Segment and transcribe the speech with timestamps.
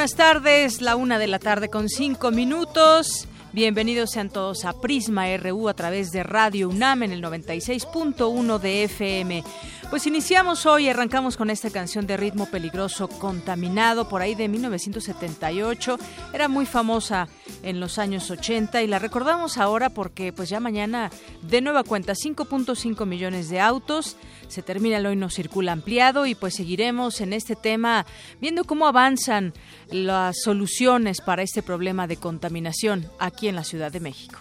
[0.00, 0.80] Buenas tardes.
[0.80, 3.28] La una de la tarde con cinco minutos.
[3.52, 8.84] Bienvenidos sean todos a Prisma RU a través de Radio UNAM en el 96.1 de
[8.84, 9.44] FM.
[9.90, 15.98] Pues iniciamos hoy, arrancamos con esta canción de ritmo peligroso contaminado por ahí de 1978.
[16.32, 17.26] Era muy famosa
[17.64, 21.10] en los años 80 y la recordamos ahora porque pues ya mañana
[21.42, 24.16] de nueva cuenta 5.5 millones de autos.
[24.46, 28.06] Se termina el hoy no circula ampliado y pues seguiremos en este tema
[28.40, 29.54] viendo cómo avanzan
[29.88, 34.38] las soluciones para este problema de contaminación aquí en la Ciudad de México.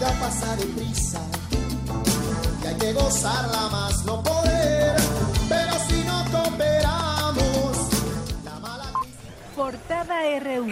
[0.00, 1.20] Vida pasa deprisa
[2.62, 4.96] y hay que gozarla más no poder.
[5.48, 7.76] Pero si no cooperamos,
[8.44, 8.92] la mala
[9.54, 10.66] Portada RU.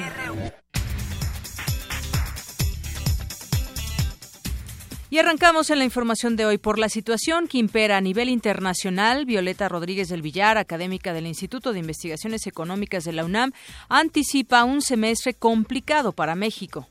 [5.10, 9.24] Y arrancamos en la información de hoy por la situación que impera a nivel internacional.
[9.24, 13.52] Violeta Rodríguez del Villar, académica del Instituto de Investigaciones Económicas de la UNAM,
[13.88, 16.88] anticipa un semestre complicado para México.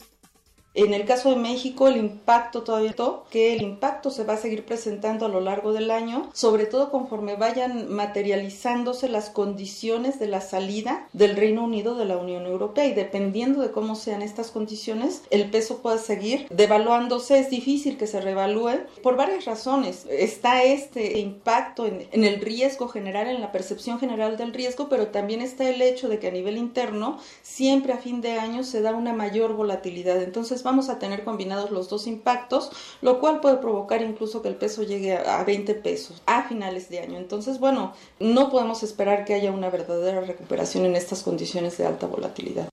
[0.78, 2.88] En el caso de México, el impacto todavía
[3.30, 6.90] que el impacto se va a seguir presentando a lo largo del año, sobre todo
[6.90, 12.86] conforme vayan materializándose las condiciones de la salida del Reino Unido de la Unión Europea
[12.86, 17.40] y dependiendo de cómo sean estas condiciones, el peso puede seguir devaluándose.
[17.40, 20.06] Es difícil que se revalúe por varias razones.
[20.10, 25.08] Está este impacto en, en el riesgo general, en la percepción general del riesgo, pero
[25.08, 28.82] también está el hecho de que a nivel interno siempre a fin de año se
[28.82, 30.22] da una mayor volatilidad.
[30.22, 34.56] Entonces vamos a tener combinados los dos impactos, lo cual puede provocar incluso que el
[34.56, 37.18] peso llegue a 20 pesos a finales de año.
[37.18, 42.06] Entonces, bueno, no podemos esperar que haya una verdadera recuperación en estas condiciones de alta
[42.06, 42.68] volatilidad.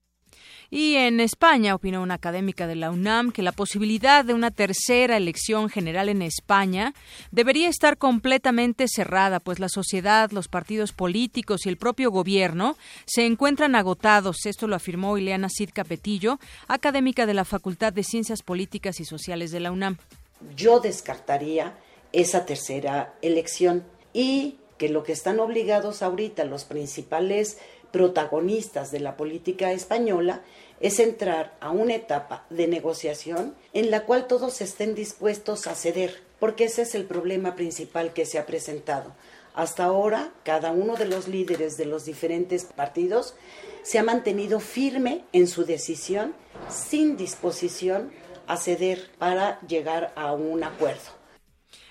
[0.74, 5.16] Y en España, opinó una académica de la UNAM, que la posibilidad de una tercera
[5.16, 6.94] elección general en España
[7.30, 12.76] debería estar completamente cerrada, pues la sociedad, los partidos políticos y el propio gobierno
[13.06, 14.46] se encuentran agotados.
[14.46, 19.52] Esto lo afirmó Ileana Cid Capetillo, académica de la Facultad de Ciencias Políticas y Sociales
[19.52, 19.98] de la UNAM.
[20.56, 21.78] Yo descartaría
[22.10, 27.58] esa tercera elección y que lo que están obligados ahorita los principales
[27.94, 30.42] protagonistas de la política española
[30.80, 36.22] es entrar a una etapa de negociación en la cual todos estén dispuestos a ceder,
[36.38, 39.14] porque ese es el problema principal que se ha presentado.
[39.54, 43.34] Hasta ahora, cada uno de los líderes de los diferentes partidos
[43.82, 46.34] se ha mantenido firme en su decisión,
[46.68, 48.10] sin disposición
[48.46, 51.23] a ceder para llegar a un acuerdo.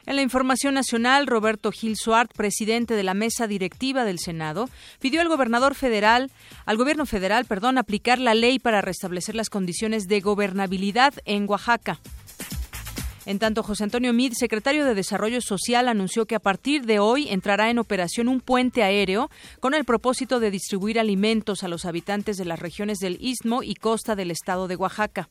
[0.06, 4.70] En la información nacional, Roberto Gil Suart, presidente de la mesa directiva del Senado,
[5.00, 6.30] pidió al gobernador federal,
[6.66, 12.00] al gobierno federal, perdón, aplicar la ley para restablecer las condiciones de gobernabilidad en Oaxaca.
[13.26, 17.30] En tanto, José Antonio Mid, secretario de Desarrollo Social, anunció que a partir de hoy
[17.30, 19.32] entrará en operación un puente aéreo
[19.62, 23.76] con el propósito de distribuir alimentos a los habitantes de las regiones del Istmo y
[23.76, 25.30] costa del estado de Oaxaca.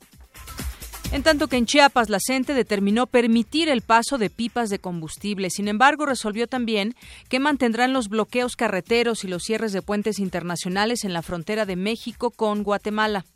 [1.12, 5.50] En tanto que en Chiapas la CENTE determinó permitir el paso de pipas de combustible.
[5.50, 6.94] Sin embargo, resolvió también
[7.28, 11.76] que mantendrán los bloqueos carreteros y los cierres de puentes internacionales en la frontera de
[11.76, 13.26] México con Guatemala.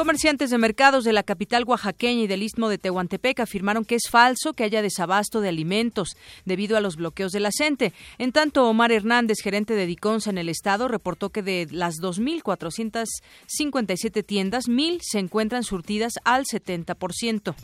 [0.00, 4.04] Comerciantes de mercados de la capital oaxaqueña y del istmo de Tehuantepec afirmaron que es
[4.08, 6.16] falso que haya desabasto de alimentos
[6.46, 7.50] debido a los bloqueos de la.
[8.16, 14.24] En tanto, Omar Hernández, gerente de Diconsa en el estado, reportó que de las 2.457
[14.24, 17.54] tiendas, 1.000 se encuentran surtidas al 70%.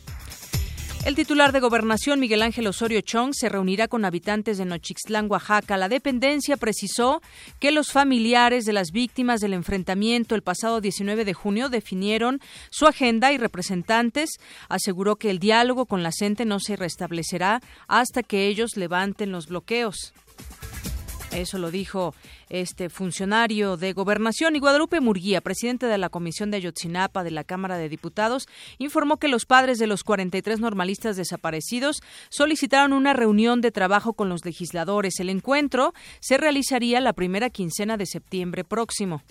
[1.07, 5.77] El titular de Gobernación, Miguel Ángel Osorio Chong, se reunirá con habitantes de Nochixtlán, Oaxaca.
[5.77, 7.21] La dependencia precisó
[7.61, 12.87] que los familiares de las víctimas del enfrentamiento el pasado 19 de junio definieron su
[12.87, 14.31] agenda y representantes
[14.67, 19.47] aseguró que el diálogo con la CENTE no se restablecerá hasta que ellos levanten los
[19.47, 20.13] bloqueos.
[21.31, 22.15] Eso lo dijo
[22.49, 27.43] este funcionario de gobernación y Guadalupe Murguía, presidente de la Comisión de Ayotzinapa de la
[27.43, 28.47] Cámara de Diputados,
[28.77, 34.29] informó que los padres de los 43 normalistas desaparecidos solicitaron una reunión de trabajo con
[34.29, 35.19] los legisladores.
[35.19, 39.21] El encuentro se realizaría la primera quincena de septiembre próximo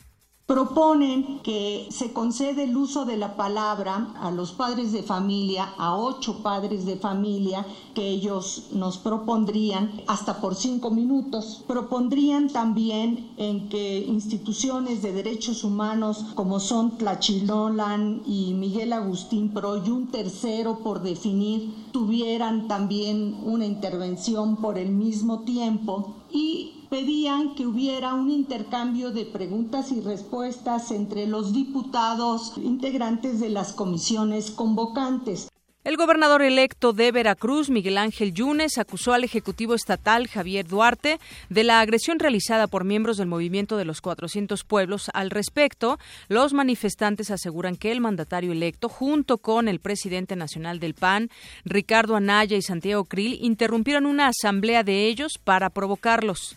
[0.46, 5.96] proponen que se concede el uso de la palabra a los padres de familia, a
[5.96, 11.64] ocho padres de familia que ellos nos propondrían hasta por cinco minutos.
[11.66, 19.76] Propondrían también en que instituciones de derechos humanos como son Tlachilolan y Miguel Agustín Pro
[19.76, 27.54] y un tercero por definir tuvieran también una intervención por el mismo tiempo y pedían
[27.54, 34.50] que hubiera un intercambio de preguntas y respuestas entre los diputados integrantes de las comisiones
[34.50, 35.48] convocantes.
[35.86, 41.62] El gobernador electo de Veracruz, Miguel Ángel Yunes, acusó al Ejecutivo Estatal, Javier Duarte, de
[41.62, 45.12] la agresión realizada por miembros del movimiento de los 400 pueblos.
[45.14, 50.94] Al respecto, los manifestantes aseguran que el mandatario electo, junto con el presidente nacional del
[50.94, 51.30] PAN,
[51.64, 56.56] Ricardo Anaya y Santiago Krill, interrumpieron una asamblea de ellos para provocarlos.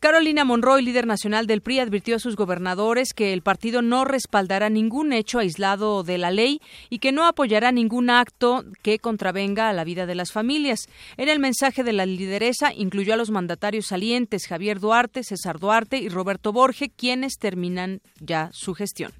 [0.00, 4.70] Carolina Monroy, líder nacional del PRI, advirtió a sus gobernadores que el partido no respaldará
[4.70, 9.74] ningún hecho aislado de la ley y que no apoyará ningún acto que contravenga a
[9.74, 10.88] la vida de las familias.
[11.18, 15.98] En el mensaje de la lideresa incluyó a los mandatarios salientes Javier Duarte, César Duarte
[15.98, 19.12] y Roberto Borge, quienes terminan ya su gestión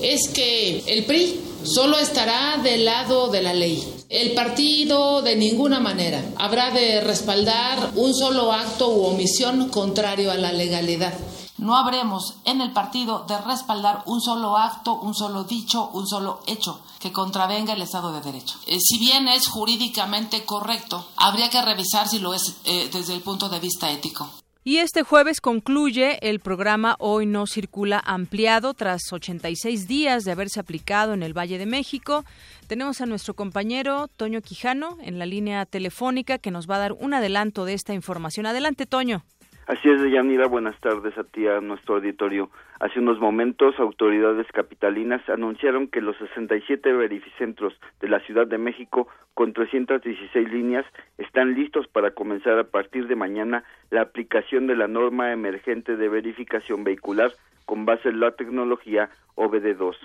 [0.00, 4.04] es que el PRI solo estará del lado de la ley.
[4.08, 10.36] El partido de ninguna manera habrá de respaldar un solo acto u omisión contrario a
[10.36, 11.14] la legalidad.
[11.58, 16.42] No habremos en el partido de respaldar un solo acto, un solo dicho, un solo
[16.46, 18.54] hecho que contravenga el Estado de Derecho.
[18.66, 23.20] Eh, si bien es jurídicamente correcto, habría que revisar si lo es eh, desde el
[23.20, 24.30] punto de vista ético.
[24.68, 30.58] Y este jueves concluye el programa Hoy no circula ampliado tras 86 días de haberse
[30.58, 32.24] aplicado en el Valle de México.
[32.66, 36.94] Tenemos a nuestro compañero Toño Quijano en la línea telefónica que nos va a dar
[36.94, 38.44] un adelanto de esta información.
[38.44, 39.24] Adelante, Toño.
[39.66, 42.50] Así es, Yanira, buenas tardes a ti, a nuestro auditorio.
[42.78, 49.08] Hace unos momentos, autoridades capitalinas anunciaron que los 67 verificentros de la Ciudad de México,
[49.34, 50.86] con 316 líneas,
[51.18, 56.08] están listos para comenzar a partir de mañana la aplicación de la norma emergente de
[56.08, 57.32] verificación vehicular
[57.64, 59.96] con base en la tecnología OBD2.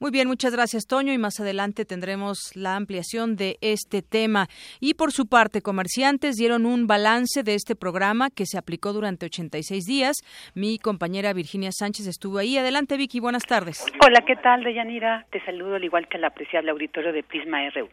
[0.00, 1.12] Muy bien, muchas gracias, Toño.
[1.12, 4.46] Y más adelante tendremos la ampliación de este tema.
[4.80, 9.26] Y por su parte, comerciantes dieron un balance de este programa que se aplicó durante
[9.26, 10.16] 86 días.
[10.54, 12.56] Mi compañera Virginia Sánchez estuvo ahí.
[12.56, 13.84] Adelante, Vicky, buenas tardes.
[14.00, 15.26] Hola, ¿qué tal, Deyanira?
[15.30, 17.88] Te saludo al igual que al apreciable auditorio de Prisma RU.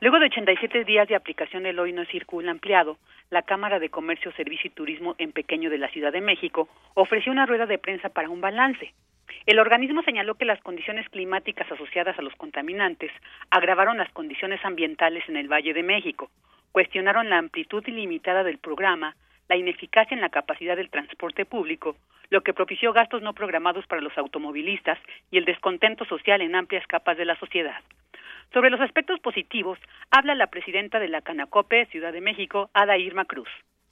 [0.00, 2.98] Luego de 87 días de aplicación del hoy no circula ampliado,
[3.30, 7.32] la Cámara de Comercio, Servicio y Turismo en Pequeño de la Ciudad de México ofreció
[7.32, 8.94] una rueda de prensa para un balance.
[9.44, 13.10] El organismo señaló que las condiciones climáticas asociadas a los contaminantes
[13.50, 16.30] agravaron las condiciones ambientales en el Valle de México,
[16.70, 19.16] cuestionaron la amplitud ilimitada del programa,
[19.48, 21.96] la ineficacia en la capacidad del transporte público,
[22.30, 24.98] lo que propició gastos no programados para los automovilistas
[25.32, 27.80] y el descontento social en amplias capas de la sociedad.
[28.52, 29.78] Sobre los aspectos positivos,
[30.10, 33.48] habla la presidenta de la Canacope, Ciudad de México, Ada Irma Cruz.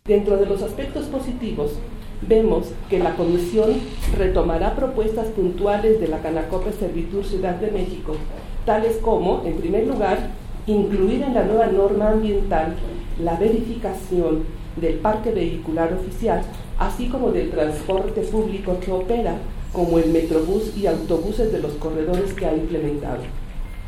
[0.07, 1.79] Dentro de los aspectos positivos,
[2.23, 3.79] vemos que la Comisión
[4.17, 8.17] retomará propuestas puntuales de la Canacope Servitur Ciudad de México,
[8.65, 10.31] tales como, en primer lugar,
[10.67, 12.77] incluir en la nueva norma ambiental
[13.21, 14.47] la verificación
[14.77, 16.43] del parque vehicular oficial,
[16.79, 19.37] así como del transporte público que opera,
[19.75, 23.23] como el Metrobús y autobuses de los corredores que ha implementado.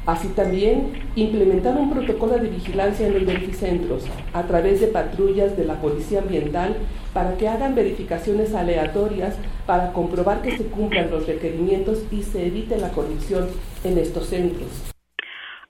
[0.08, 5.66] Así también implementar un protocolo de vigilancia en los verificentros a través de patrullas de
[5.66, 6.78] la Policía Ambiental
[7.12, 12.78] para que hagan verificaciones aleatorias para comprobar que se cumplan los requerimientos y se evite
[12.78, 13.50] la corrupción
[13.84, 14.90] en estos centros.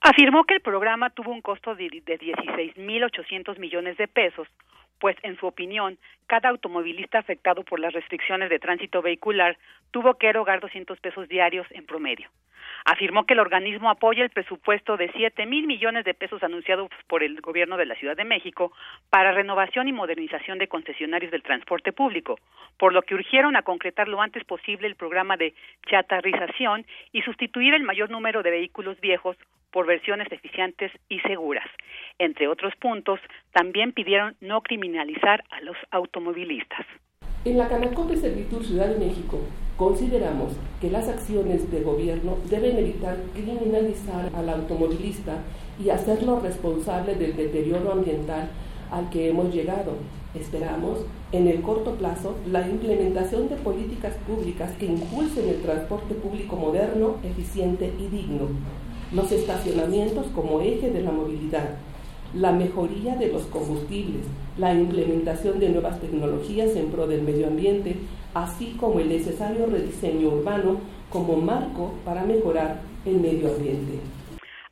[0.02, 4.46] Afirmó que el programa tuvo un costo de 16.800 millones de pesos,
[5.00, 9.58] pues en su opinión, cada automovilista afectado por las restricciones de tránsito vehicular
[9.90, 12.28] tuvo que erogar 200 pesos diarios en promedio.
[12.90, 17.22] Afirmó que el organismo apoya el presupuesto de siete mil millones de pesos anunciado por
[17.22, 18.72] el gobierno de la Ciudad de México
[19.10, 22.38] para renovación y modernización de concesionarios del transporte público,
[22.78, 25.52] por lo que urgieron a concretar lo antes posible el programa de
[25.86, 29.36] chatarrización y sustituir el mayor número de vehículos viejos
[29.70, 31.68] por versiones eficientes y seguras.
[32.18, 33.20] Entre otros puntos,
[33.52, 36.86] también pidieron no criminalizar a los automovilistas.
[37.44, 39.38] En la Canacope Servitur Ciudad de México
[39.76, 45.36] consideramos que las acciones de gobierno deben evitar criminalizar al automovilista
[45.82, 48.50] y hacerlo responsable del deterioro ambiental
[48.90, 49.92] al que hemos llegado.
[50.34, 50.98] Esperamos,
[51.30, 57.14] en el corto plazo, la implementación de políticas públicas que impulsen el transporte público moderno,
[57.22, 58.48] eficiente y digno,
[59.12, 61.76] los estacionamientos como eje de la movilidad,
[62.34, 64.24] la mejoría de los combustibles,
[64.58, 67.96] la implementación de nuevas tecnologías en pro del medio ambiente,
[68.34, 74.00] así como el necesario rediseño urbano como marco para mejorar el medio ambiente.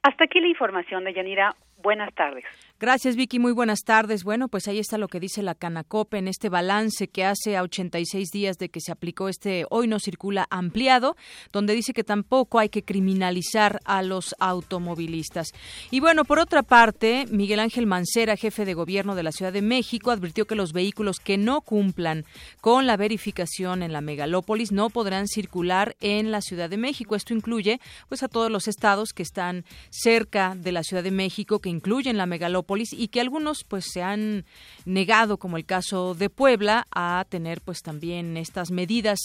[0.02, 1.56] Hasta aquí la información de Yanira.
[1.82, 2.44] Buenas tardes.
[2.78, 3.38] Gracias, Vicky.
[3.38, 4.22] Muy buenas tardes.
[4.22, 7.62] Bueno, pues ahí está lo que dice la Canacope en este balance que hace a
[7.62, 11.16] 86 días de que se aplicó este Hoy no circula ampliado,
[11.52, 15.52] donde dice que tampoco hay que criminalizar a los automovilistas.
[15.90, 19.62] Y bueno, por otra parte, Miguel Ángel Mancera, jefe de gobierno de la Ciudad de
[19.62, 22.26] México, advirtió que los vehículos que no cumplan
[22.60, 27.16] con la verificación en la megalópolis no podrán circular en la Ciudad de México.
[27.16, 27.80] Esto incluye
[28.10, 32.18] pues a todos los estados que están cerca de la Ciudad de México, que incluyen
[32.18, 34.44] la megalópolis y que algunos pues se han
[34.84, 39.18] negado, como el caso de Puebla, a tener pues también estas medidas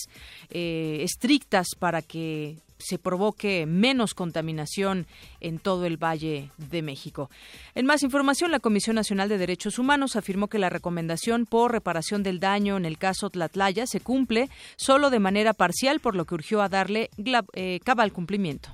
[0.50, 5.06] eh, estrictas para que se provoque menos contaminación
[5.40, 7.30] en todo el Valle de México.
[7.76, 12.24] En más información, la Comisión Nacional de Derechos Humanos afirmó que la recomendación por reparación
[12.24, 16.36] del daño en el caso Tlatlaya se cumple solo de manera parcial, por lo que
[16.36, 17.10] urgió a darle
[17.54, 18.74] eh, cabal cumplimiento.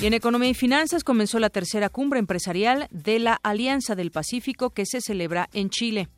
[0.00, 4.70] Y en Economía y Finanzas comenzó la tercera cumbre empresarial de la Alianza del Pacífico
[4.70, 6.08] que se celebra en Chile.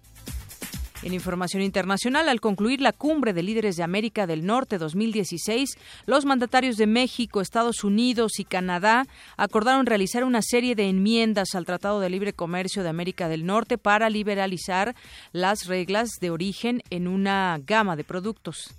[1.02, 6.24] En información internacional, al concluir la cumbre de líderes de América del Norte 2016, los
[6.24, 11.98] mandatarios de México, Estados Unidos y Canadá acordaron realizar una serie de enmiendas al Tratado
[11.98, 14.94] de Libre Comercio de América del Norte para liberalizar
[15.32, 18.76] las reglas de origen en una gama de productos.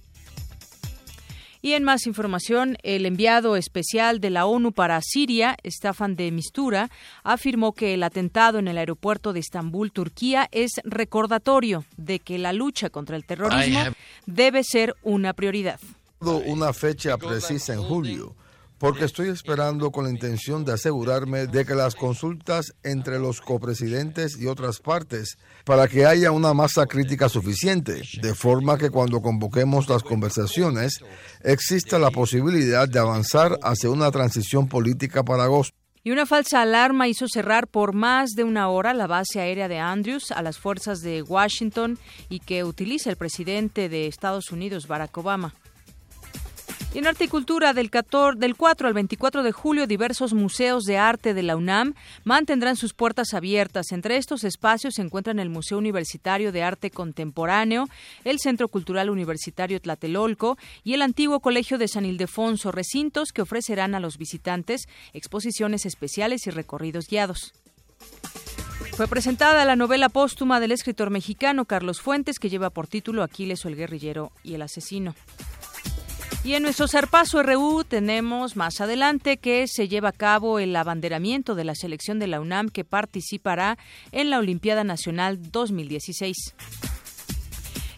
[1.65, 6.91] Y en más información, el enviado especial de la ONU para Siria, Staffan de Mistura,
[7.23, 12.51] afirmó que el atentado en el aeropuerto de Estambul, Turquía, es recordatorio de que la
[12.51, 13.79] lucha contra el terrorismo
[14.25, 15.79] debe ser una prioridad.
[16.19, 18.35] Una fecha precisa en julio
[18.83, 24.37] porque estoy esperando con la intención de asegurarme de que las consultas entre los copresidentes
[24.37, 29.87] y otras partes para que haya una masa crítica suficiente, de forma que cuando convoquemos
[29.87, 30.99] las conversaciones
[31.45, 35.77] exista la posibilidad de avanzar hacia una transición política para agosto.
[36.03, 39.79] Y una falsa alarma hizo cerrar por más de una hora la base aérea de
[39.79, 41.97] Andrews a las fuerzas de Washington
[42.27, 45.53] y que utiliza el presidente de Estados Unidos, Barack Obama.
[46.93, 51.33] Y en Articultura, del, 14, del 4 al 24 de julio, diversos museos de arte
[51.33, 53.91] de la UNAM mantendrán sus puertas abiertas.
[53.91, 57.89] Entre estos espacios se encuentran el Museo Universitario de Arte Contemporáneo,
[58.25, 63.95] el Centro Cultural Universitario Tlatelolco y el antiguo Colegio de San Ildefonso, recintos que ofrecerán
[63.95, 67.53] a los visitantes exposiciones especiales y recorridos guiados.
[68.91, 73.65] Fue presentada la novela póstuma del escritor mexicano Carlos Fuentes, que lleva por título Aquiles
[73.65, 75.15] o el guerrillero y el asesino.
[76.45, 81.55] Y en nuestro Zarpazo RU tenemos más adelante que se lleva a cabo el abanderamiento
[81.55, 83.77] de la selección de la UNAM que participará
[84.11, 86.53] en la Olimpiada Nacional 2016.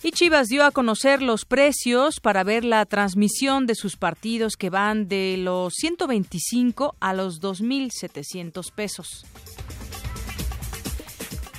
[0.03, 4.69] Y Chivas dio a conocer los precios para ver la transmisión de sus partidos que
[4.69, 9.25] van de los 125 a los 2.700 pesos.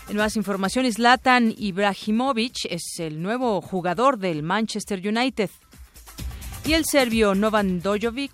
[0.09, 5.51] En más información, Zlatan Ibrahimovic es el nuevo jugador del Manchester United.
[6.67, 8.33] Y el serbio Novan Dojovic,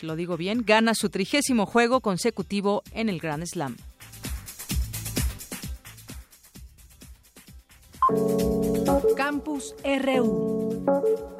[0.00, 3.76] lo digo bien, gana su trigésimo juego consecutivo en el Grand Slam.
[9.16, 11.35] Campus RU.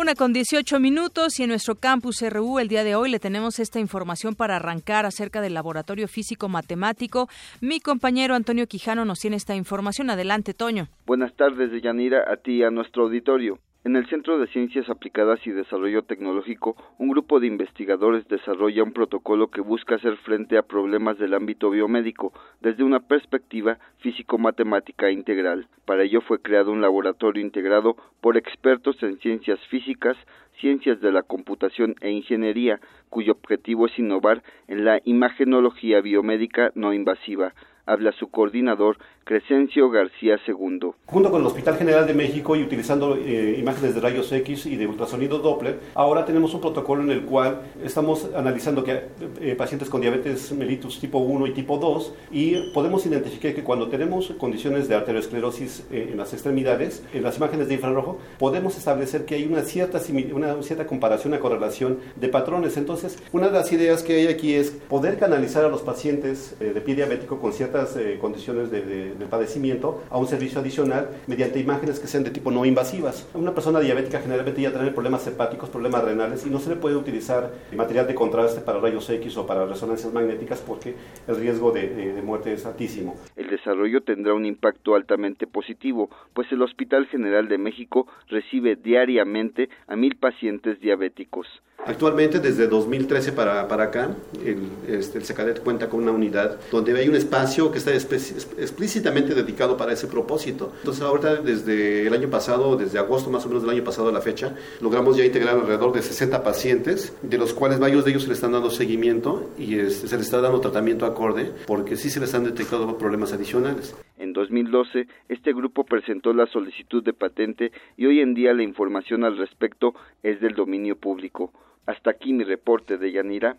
[0.00, 3.58] Una con 18 minutos y en nuestro campus RU el día de hoy le tenemos
[3.58, 7.28] esta información para arrancar acerca del laboratorio físico matemático.
[7.60, 10.08] Mi compañero Antonio Quijano nos tiene esta información.
[10.08, 10.88] Adelante, Toño.
[11.04, 13.58] Buenas tardes, Yanira, a ti y a nuestro auditorio.
[13.82, 18.92] En el Centro de Ciencias Aplicadas y Desarrollo Tecnológico, un grupo de investigadores desarrolla un
[18.92, 25.66] protocolo que busca hacer frente a problemas del ámbito biomédico desde una perspectiva físico-matemática integral.
[25.86, 30.18] Para ello fue creado un laboratorio integrado por expertos en ciencias físicas,
[30.60, 36.92] ciencias de la computación e ingeniería, cuyo objetivo es innovar en la imagenología biomédica no
[36.92, 37.52] invasiva
[37.90, 40.92] habla su coordinador Crescencio García II.
[41.06, 44.76] Junto con el Hospital General de México y utilizando eh, imágenes de rayos X y
[44.76, 49.08] de ultrasonido Doppler, ahora tenemos un protocolo en el cual estamos analizando que
[49.40, 53.88] eh, pacientes con diabetes mellitus tipo 1 y tipo 2 y podemos identificar que cuando
[53.88, 59.24] tenemos condiciones de arteriosclerosis eh, en las extremidades, en las imágenes de infrarrojo, podemos establecer
[59.24, 60.00] que hay una cierta,
[60.32, 62.76] una cierta comparación, una correlación de patrones.
[62.76, 66.80] Entonces, una de las ideas que hay aquí es poder canalizar a los pacientes de
[66.80, 72.06] pie diabético con ciertas condiciones de del padecimiento a un servicio adicional mediante imágenes que
[72.06, 73.28] sean de tipo no invasivas.
[73.34, 76.96] Una persona diabética generalmente ya tiene problemas hepáticos, problemas renales y no se le puede
[76.96, 80.94] utilizar material de contraste para rayos X o para resonancias magnéticas porque
[81.28, 83.16] el riesgo de, de muerte es altísimo.
[83.36, 89.68] El desarrollo tendrá un impacto altamente positivo, pues el Hospital General de México recibe diariamente
[89.86, 90.39] a mil pacientes
[90.80, 91.46] diabéticos.
[91.86, 94.10] Actualmente, desde 2013 para, para acá,
[94.44, 99.34] el, este, el SECADET cuenta con una unidad donde hay un espacio que está explícitamente
[99.34, 100.72] dedicado para ese propósito.
[100.78, 104.12] Entonces, ahorita, desde el año pasado, desde agosto más o menos del año pasado a
[104.12, 108.24] la fecha, logramos ya integrar alrededor de 60 pacientes, de los cuales varios de ellos
[108.24, 112.10] se les están dando seguimiento y este, se les está dando tratamiento acorde, porque sí
[112.10, 113.94] se les han detectado problemas adicionales.
[114.20, 119.24] En 2012, este grupo presentó la solicitud de patente y hoy en día la información
[119.24, 121.54] al respecto es del dominio público.
[121.86, 123.56] Hasta aquí mi reporte de Yanira.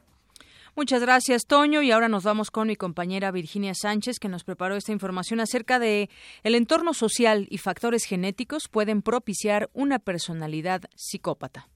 [0.76, 1.82] Muchas gracias, Toño.
[1.82, 5.80] Y ahora nos vamos con mi compañera Virginia Sánchez, que nos preparó esta información acerca
[5.80, 6.12] de
[6.44, 11.71] el entorno social y factores genéticos pueden propiciar una personalidad psicópata.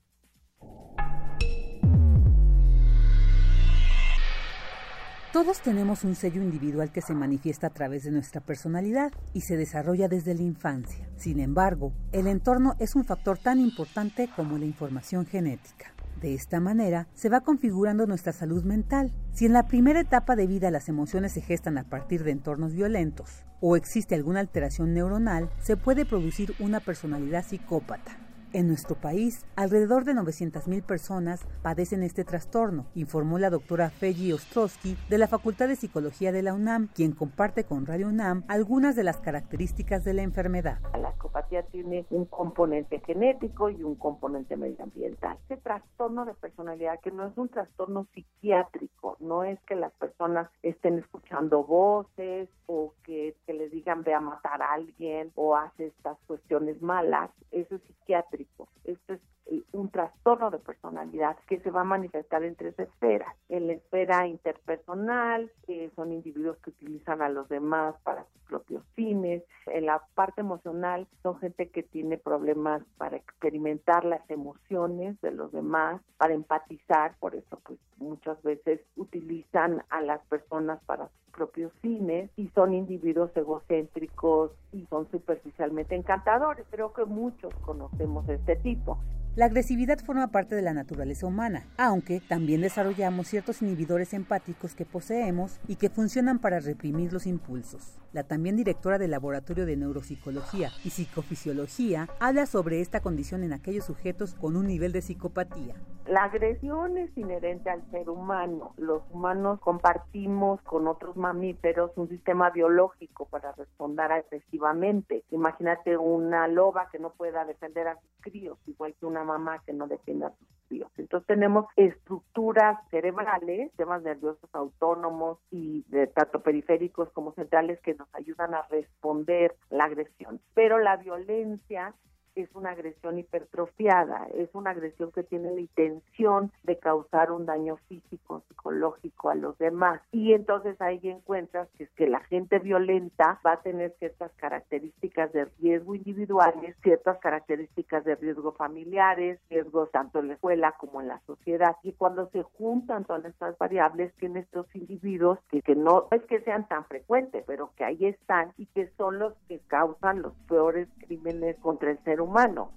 [5.36, 9.58] Todos tenemos un sello individual que se manifiesta a través de nuestra personalidad y se
[9.58, 11.10] desarrolla desde la infancia.
[11.18, 15.94] Sin embargo, el entorno es un factor tan importante como la información genética.
[16.22, 19.12] De esta manera se va configurando nuestra salud mental.
[19.34, 22.72] Si en la primera etapa de vida las emociones se gestan a partir de entornos
[22.72, 28.25] violentos o existe alguna alteración neuronal, se puede producir una personalidad psicópata.
[28.56, 34.96] En nuestro país, alrededor de 900.000 personas padecen este trastorno, informó la doctora Feji Ostrowski
[35.10, 39.04] de la Facultad de Psicología de la UNAM, quien comparte con Radio UNAM algunas de
[39.04, 40.80] las características de la enfermedad.
[40.98, 45.38] La psicopatía tiene un componente genético y un componente medioambiental.
[45.42, 50.50] Este trastorno de personalidad, que no es un trastorno psiquiátrico, no es que las personas
[50.64, 55.88] estén escuchando voces o que, que les digan ve a matar a alguien o hace
[55.88, 58.45] estas cuestiones malas, eso es psiquiátrico
[58.84, 63.36] esto es eh, un trastorno de personalidad que se va a manifestar en tres esferas.
[63.50, 68.84] En la esfera interpersonal, que son individuos que utilizan a los demás para sus propios
[68.96, 69.44] fines.
[69.68, 75.52] En la parte emocional, son gente que tiene problemas para experimentar las emociones de los
[75.52, 81.72] demás, para empatizar, por eso pues muchas veces utilizan a las personas para sus propios
[81.82, 86.66] fines y son individuos egocéntricos y son superficialmente encantadores.
[86.70, 88.98] Creo que muchos conocemos este tipo.
[89.36, 94.86] La agresividad forma parte de la naturaleza humana, aunque también desarrollamos ciertos inhibidores empáticos que
[94.86, 98.00] poseemos y que funcionan para reprimir los impulsos.
[98.14, 103.84] La también directora del Laboratorio de Neuropsicología y Psicofisiología habla sobre esta condición en aquellos
[103.84, 105.76] sujetos con un nivel de psicopatía.
[106.08, 108.74] La agresión es inherente al ser humano.
[108.78, 115.26] Los humanos compartimos con otros mamíferos un sistema biológico para responder agresivamente.
[115.32, 119.74] Imagínate una loba que no pueda defender a sus críos, igual que una mamá que
[119.74, 120.92] no defienda a sus críos.
[120.98, 128.08] Entonces tenemos estructuras cerebrales, sistemas nerviosos autónomos y de tanto periféricos como centrales que nos
[128.14, 130.40] ayudan a responder la agresión.
[130.54, 131.94] Pero la violencia
[132.36, 137.78] es una agresión hipertrofiada, es una agresión que tiene la intención de causar un daño
[137.88, 140.02] físico, psicológico a los demás.
[140.12, 145.32] Y entonces ahí encuentras que es que la gente violenta va a tener ciertas características
[145.32, 151.08] de riesgo individuales, ciertas características de riesgo familiares, riesgos tanto en la escuela como en
[151.08, 151.78] la sociedad.
[151.84, 156.42] Y cuando se juntan todas estas variables, tienen estos individuos que, que no es que
[156.42, 160.90] sean tan frecuentes, pero que ahí están y que son los que causan los peores
[161.00, 162.72] crímenes contra el ser humano humano.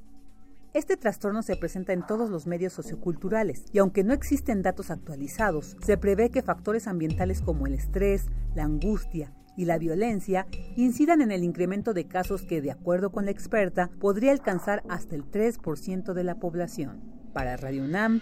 [0.74, 5.76] Este trastorno se presenta en todos los medios socioculturales y aunque no existen datos actualizados,
[5.80, 11.32] se prevé que factores ambientales como el estrés, la angustia y la violencia incidan en
[11.32, 16.12] el incremento de casos que, de acuerdo con la experta, podría alcanzar hasta el 3%
[16.12, 17.00] de la población.
[17.32, 18.20] Para Radio UNAM,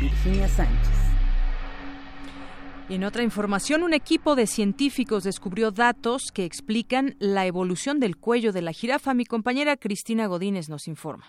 [0.00, 1.21] Virginia Sánchez.
[2.92, 8.52] En otra información, un equipo de científicos descubrió datos que explican la evolución del cuello
[8.52, 9.14] de la jirafa.
[9.14, 11.24] Mi compañera Cristina Godínez nos informa.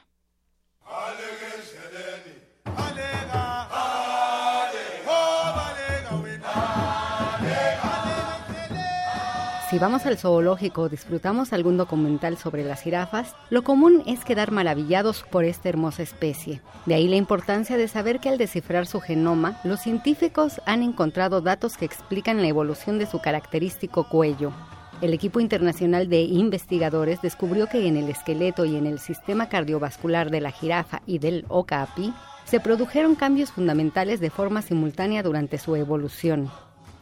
[9.74, 14.52] Si vamos al zoológico o disfrutamos algún documental sobre las jirafas, lo común es quedar
[14.52, 16.62] maravillados por esta hermosa especie.
[16.86, 21.42] De ahí la importancia de saber que al descifrar su genoma, los científicos han encontrado
[21.42, 24.52] datos que explican la evolución de su característico cuello.
[25.02, 30.30] El equipo internacional de investigadores descubrió que en el esqueleto y en el sistema cardiovascular
[30.30, 32.14] de la jirafa y del okapi
[32.46, 36.52] se produjeron cambios fundamentales de forma simultánea durante su evolución.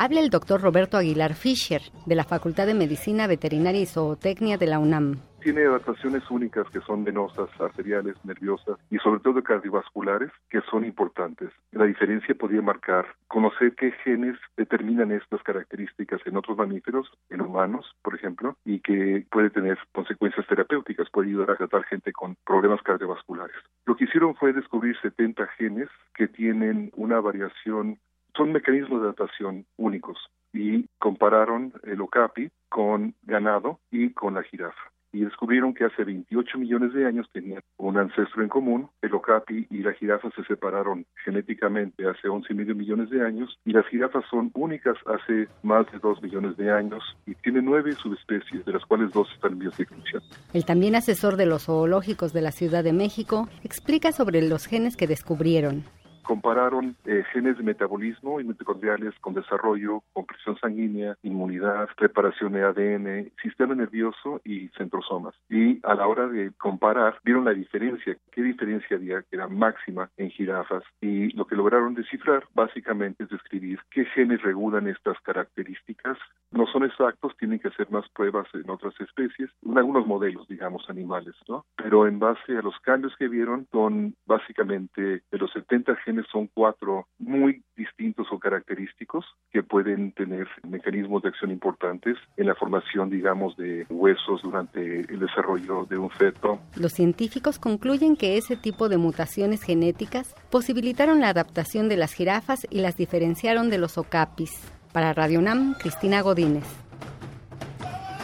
[0.04, 4.66] Habla el doctor Roberto Aguilar Fischer, de la Facultad de Medicina Veterinaria y Zootecnia de
[4.66, 5.20] la UNAM.
[5.42, 11.52] Tiene adaptaciones únicas que son venosas, arteriales, nerviosas y sobre todo cardiovasculares que son importantes.
[11.72, 17.86] La diferencia podría marcar conocer qué genes determinan estas características en otros mamíferos, en humanos,
[18.02, 22.82] por ejemplo, y que puede tener consecuencias terapéuticas, puede ayudar a tratar gente con problemas
[22.82, 23.56] cardiovasculares.
[23.86, 28.00] Lo que hicieron fue descubrir 70 genes que tienen una variación
[28.36, 30.18] son mecanismos de adaptación únicos
[30.54, 36.58] y compararon el okapi con ganado y con la jirafa y descubrieron que hace 28
[36.58, 38.90] millones de años tenían un ancestro en común.
[39.02, 43.58] El okapi y la jirafa se separaron genéticamente hace 11 y medio millones de años
[43.66, 47.94] y las jirafas son únicas hace más de 2 millones de años y tienen nueve
[47.94, 50.24] subespecies, de las cuales dos están en extinción.
[50.54, 54.96] El también asesor de los zoológicos de la Ciudad de México explica sobre los genes
[54.96, 55.84] que descubrieron
[56.32, 62.64] compararon eh, genes de metabolismo y mitocondriales con desarrollo, con presión sanguínea, inmunidad, preparación de
[62.64, 65.36] ADN, sistema nervioso y centrosomas.
[65.50, 70.10] Y a la hora de comparar, vieron la diferencia, qué diferencia había, que era máxima
[70.16, 70.84] en jirafas.
[71.02, 76.18] Y lo que lograron descifrar básicamente es describir qué genes regulan estas características.
[76.52, 80.90] No son exactos, tienen que hacer más pruebas en otras especies, en algunos modelos, digamos,
[80.90, 81.66] animales, ¿no?
[81.76, 86.48] Pero en base a los cambios que vieron, son básicamente de los 70 genes son
[86.54, 93.10] cuatro muy distintos o característicos que pueden tener mecanismos de acción importantes en la formación,
[93.10, 96.60] digamos, de huesos durante el desarrollo de un feto.
[96.76, 102.68] Los científicos concluyen que ese tipo de mutaciones genéticas posibilitaron la adaptación de las jirafas
[102.70, 104.52] y las diferenciaron de los okapis.
[104.92, 106.81] Para Radio Nam, Cristina Godínez.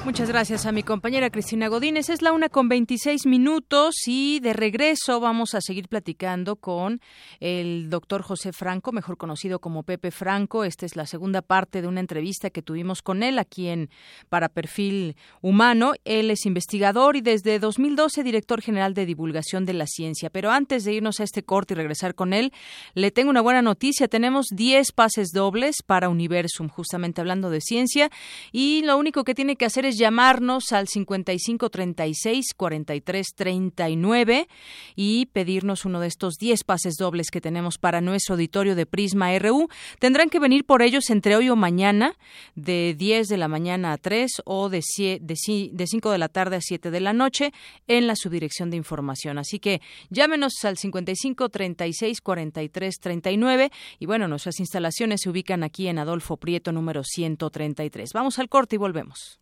[0.08, 2.08] Muchas gracias a mi compañera Cristina Godínez.
[2.08, 7.02] Es la una con 26 minutos y de regreso vamos a seguir platicando con
[7.42, 10.64] el doctor José Franco, mejor conocido como Pepe Franco.
[10.64, 13.90] Esta es la segunda parte de una entrevista que tuvimos con él aquí en
[14.30, 15.92] Para Perfil Humano.
[16.06, 20.30] Él es investigador y desde 2012 director general de divulgación de la ciencia.
[20.30, 22.54] Pero antes de irnos a este corte y regresar con él,
[22.94, 24.08] le tengo una buena noticia.
[24.08, 28.10] Tenemos 10 pases dobles para Universum, justamente hablando de ciencia.
[28.54, 34.48] Y lo único que tiene que hacer es llamarnos al 55 36 43 39
[34.96, 39.38] y pedirnos uno de estos 10 pases dobles que tenemos para nuestro auditorio de Prisma
[39.40, 39.68] RU.
[40.00, 42.16] Tendrán que venir por ellos entre hoy o mañana,
[42.56, 44.82] de 10 de la mañana a 3 o de,
[45.22, 47.52] de 5 de la tarde a 7 de la noche
[47.88, 49.38] en la subdirección de información.
[49.38, 55.88] Así que llámenos al 55 36 43 39 y bueno, nuestras instalaciones se ubican aquí
[55.88, 58.12] en Adolfo Prieto número 133.
[58.14, 59.40] Vamos al corte y volvemos.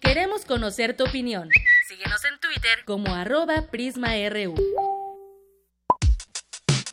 [0.00, 1.50] Queremos conocer tu opinión.
[1.86, 4.54] Síguenos en Twitter como arroba PrismaRU.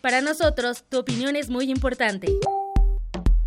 [0.01, 2.27] Para nosotros, tu opinión es muy importante.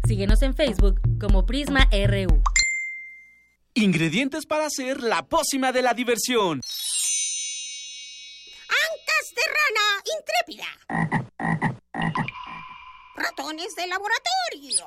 [0.06, 2.42] Síguenos en Facebook como PrismaRU.
[3.74, 6.60] Ingredientes para hacer la pócima de la diversión.
[8.68, 9.86] Ancas de rana
[10.18, 10.66] intrépida.
[13.14, 14.86] Ratones de laboratorio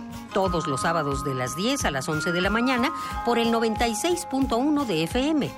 [0.33, 2.91] todos los sábados de las 10 a las 11 de la mañana
[3.25, 5.51] por el 96.1 de FM.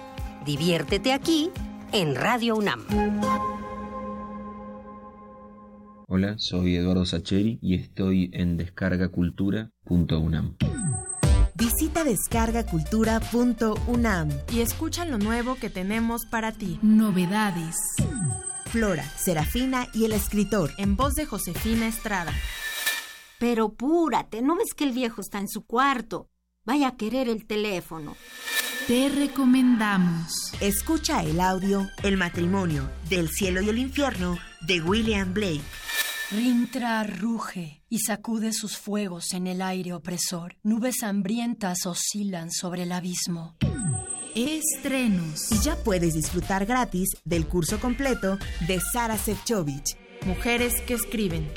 [0.45, 1.49] Diviértete aquí
[1.91, 2.83] en Radio UNAM.
[6.07, 10.57] Hola, soy Eduardo Sacheri y estoy en descargacultura.unam.
[11.55, 16.77] Visita descargacultura.unam y escucha lo nuevo que tenemos para ti.
[16.81, 17.77] Novedades.
[18.65, 20.71] Flora, Serafina y el escritor.
[20.77, 22.33] En voz de Josefina Estrada.
[23.43, 26.29] Pero púrate, ¿no ves que el viejo está en su cuarto?
[26.63, 28.15] Vaya a querer el teléfono.
[28.87, 30.53] Te recomendamos.
[30.61, 35.59] Escucha el audio El matrimonio del cielo y el infierno de William Blake.
[36.31, 40.55] Rintra ruge y sacude sus fuegos en el aire opresor.
[40.63, 43.57] Nubes hambrientas oscilan sobre el abismo.
[44.35, 45.51] Estrenos.
[45.51, 48.37] Y ya puedes disfrutar gratis del curso completo
[48.69, 50.01] de Sara Sefcovic.
[50.25, 51.49] Mujeres que escriben.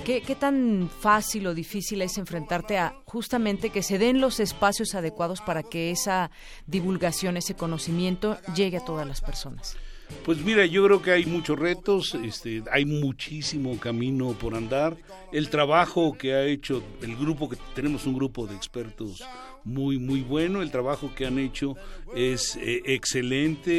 [0.09, 4.95] ¿Qué, ¿Qué, tan fácil o difícil es enfrentarte a justamente que se den los espacios
[4.95, 6.31] adecuados para que esa
[6.67, 9.77] divulgación, ese conocimiento llegue a todas las personas?
[10.25, 14.97] Pues mira, yo creo que hay muchos retos, este, hay muchísimo camino por andar.
[15.33, 19.23] El trabajo que ha hecho el grupo, que tenemos un grupo de expertos
[19.69, 21.77] muy muy bueno el trabajo que han hecho
[22.15, 23.73] es eh, excelente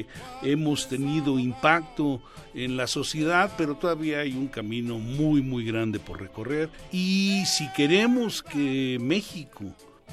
[0.00, 0.06] eh,
[0.42, 2.20] hemos tenido impacto
[2.52, 7.70] en la sociedad pero todavía hay un camino muy muy grande por recorrer y si
[7.72, 9.64] queremos que México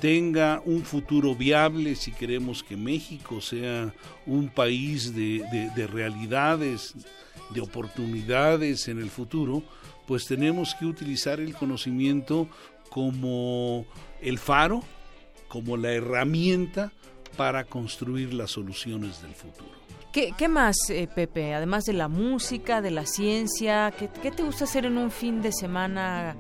[0.02, 3.94] tenga un futuro viable, si queremos que México sea
[4.26, 6.96] un país de, de, de realidades,
[7.52, 9.64] de oportunidades en el futuro,
[10.08, 12.50] pues tenemos que utilizar el conocimiento
[12.90, 13.86] como
[14.22, 14.84] el faro,
[15.48, 16.92] como la herramienta
[17.38, 19.70] para construir las soluciones del futuro.
[20.12, 21.54] ¿Qué, qué más, eh, Pepe?
[21.54, 25.42] Además de la música, de la ciencia, ¿qué, ¿qué, te gusta hacer en un fin
[25.42, 26.36] de semana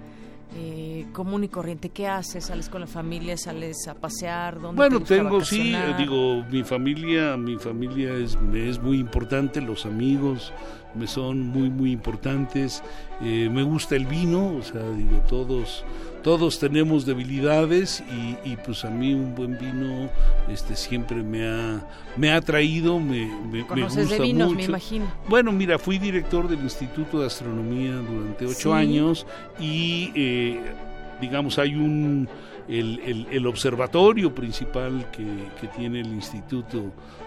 [0.55, 1.89] eh, común y corriente?
[1.89, 2.45] ¿Qué haces?
[2.45, 3.37] ¿Sales con la familia?
[3.37, 4.59] ¿Sales a pasear?
[4.59, 9.85] ¿Dónde bueno, te tengo, sí, digo, mi familia, mi familia es, es muy importante, los
[9.85, 10.53] amigos
[11.05, 12.83] son muy, muy importantes.
[13.21, 15.83] Eh, me gusta el vino, o sea, digo, todos
[16.23, 20.07] todos tenemos debilidades y, y, pues a mí un buen vino
[20.49, 21.83] este siempre me ha
[22.15, 25.05] me ha atraído me, me, me gusta de vinos, mucho me imagino.
[25.27, 28.71] bueno mira fui director del Instituto de Astronomía durante ocho Sí.
[28.71, 29.25] años
[29.59, 30.61] y eh,
[31.19, 32.29] digamos hay un
[32.67, 35.25] el, el, el observatorio principal que,
[35.59, 36.83] que tiene el Instituto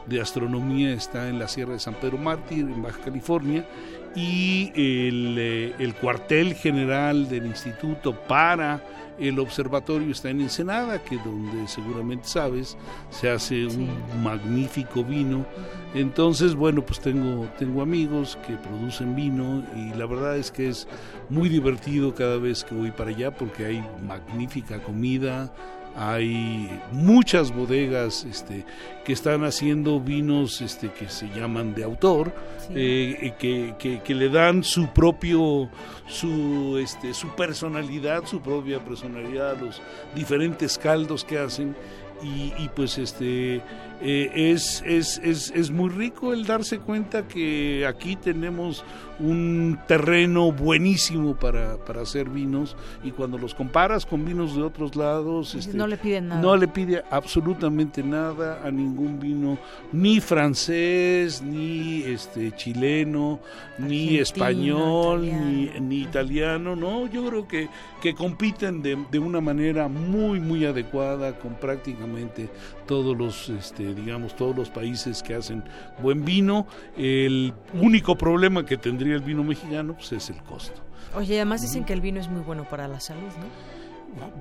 [0.07, 3.67] de Astronomía está en la Sierra de San Pedro Mártir, en Baja California,
[4.15, 8.83] y el, eh, el cuartel general del instituto para
[9.19, 12.77] el observatorio está en Ensenada, que donde seguramente sabes
[13.11, 13.89] se hace un
[14.23, 15.47] magnífico vino.
[15.95, 20.89] Entonces, bueno, pues tengo, tengo amigos que producen vino y la verdad es que es
[21.29, 25.53] muy divertido cada vez que voy para allá porque hay magnífica comida,
[25.97, 28.65] hay muchas bodegas este,
[29.05, 32.35] que están haciendo vinos este, que se llaman de autor,
[32.67, 32.73] Sí.
[32.77, 35.69] eh, que, que, que le dan su propio,
[36.09, 39.83] su, este, su personalidad, su propia personalidad a los
[40.15, 41.77] diferentes caldos que hacen.
[42.23, 43.57] Y, y pues este
[44.01, 48.83] eh, es, es, es, es muy rico el darse cuenta que aquí tenemos
[49.21, 54.97] un terreno buenísimo para, para hacer vinos y cuando los comparas con vinos de otros
[54.97, 56.41] lados este, no le piden nada.
[56.41, 59.59] no le pide absolutamente nada a ningún vino
[59.93, 63.41] ni francés ni este chileno
[63.79, 67.69] ni español ni, ni italiano no yo creo que
[68.03, 72.49] que compiten de, de una manera muy muy adecuada con prácticamente
[72.87, 75.65] todos los este, digamos todos los países que hacen
[76.03, 76.67] buen vino
[76.97, 80.81] el único problema que tendría el vino mexicano pues es el costo
[81.17, 83.74] Oye, además dicen que el vino es muy bueno para la salud, ¿no?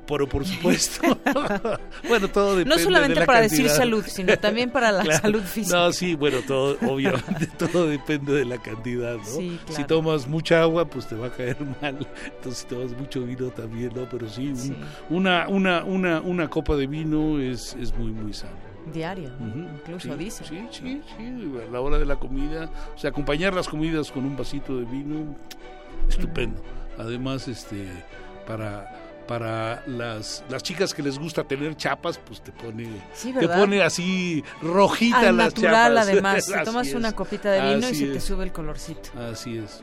[0.08, 1.02] Pero por supuesto
[2.08, 3.64] bueno todo depende No solamente de la para cantidad.
[3.64, 5.22] decir salud, sino también para la Claro.
[5.22, 5.78] salud física.
[5.78, 9.24] No, sí, bueno, todo, obviamente todo depende de la cantidad, ¿no?
[9.26, 9.76] Sí, claro.
[9.82, 11.98] Si tomas mucha agua, pues te va a caer mal.
[12.26, 14.08] Entonces, si tomas mucho vino también, ¿no?
[14.10, 14.76] Pero sí, un- Sí.
[15.10, 18.54] Una, una, una, una copa de vino es, es muy, muy sano.
[18.94, 20.44] Diario, incluso sí, dice.
[20.44, 24.26] Sí, sí, sí, a la hora de la comida, o sea, acompañar las comidas con
[24.26, 25.36] un vasito de vino,
[26.10, 26.62] estupendo.
[26.98, 27.88] Además, este,
[28.46, 33.48] para, para las, las chicas que les gusta tener chapas, pues te pone, Sí, te
[33.48, 36.08] pone así rojita Al las natural, chapas.
[36.08, 36.50] además.
[36.54, 36.96] Así tomas es.
[36.96, 39.10] una copita de vino y Así se te sube el colorcito.
[39.20, 39.82] Así es.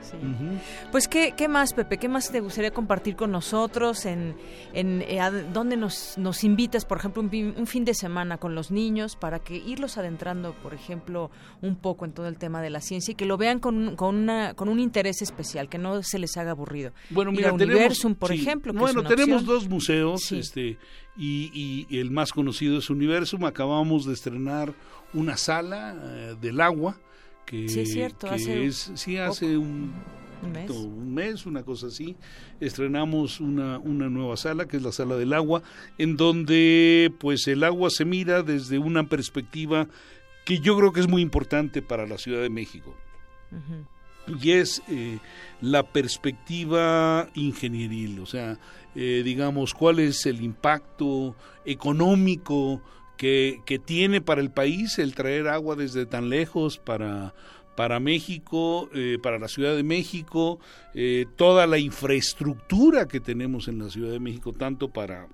[0.93, 1.99] Pues, ¿qué, ¿qué más, Pepe?
[1.99, 4.05] ¿Qué más te gustaría compartir con nosotros?
[4.07, 4.37] ¿En,
[4.73, 8.39] en eh, a dónde nos, nos invitas, por ejemplo, un, fin- un fin de semana
[8.39, 11.31] con los niños para que irlos adentrando, por ejemplo,
[11.63, 13.97] un poco en todo el tema de la ciencia y que lo vean con, un-
[13.97, 16.93] con, una, con un interés especial, que no se les haga aburrido?
[17.11, 18.37] Bueno, Ir mira, tenemos, Universum, por sí.
[18.37, 18.73] ejemplo.
[18.73, 19.55] que es Bueno, una tenemos opción.
[19.55, 20.79] dos museos, este,
[21.17, 23.45] y, y el más conocido es Universum.
[23.45, 24.75] Acabamos de estrenar
[25.13, 26.99] una sala eh, del agua
[27.47, 29.93] que, Sí, es cierto, que hace es, sí, hace un,
[30.43, 30.71] Un mes.
[30.71, 32.17] un mes, una cosa así.
[32.61, 35.63] Estrenamos una, una nueva sala, que es la sala del agua,
[35.99, 39.89] en donde pues el agua se mira desde una perspectiva
[40.45, 42.97] que yo creo que es muy importante para la Ciudad de México
[44.41, 45.19] y es eh,
[45.61, 48.59] la perspectiva ingenieril, o sea,
[48.95, 52.83] eh, digamos, cuál es el impacto económico
[53.17, 57.35] que, tiene para el país el traer agua desde tan lejos para,
[57.77, 60.59] para México, eh, para la Ciudad de México,
[60.95, 65.29] eh, toda la infraestructura que tenemos en la Ciudad de México, tanto para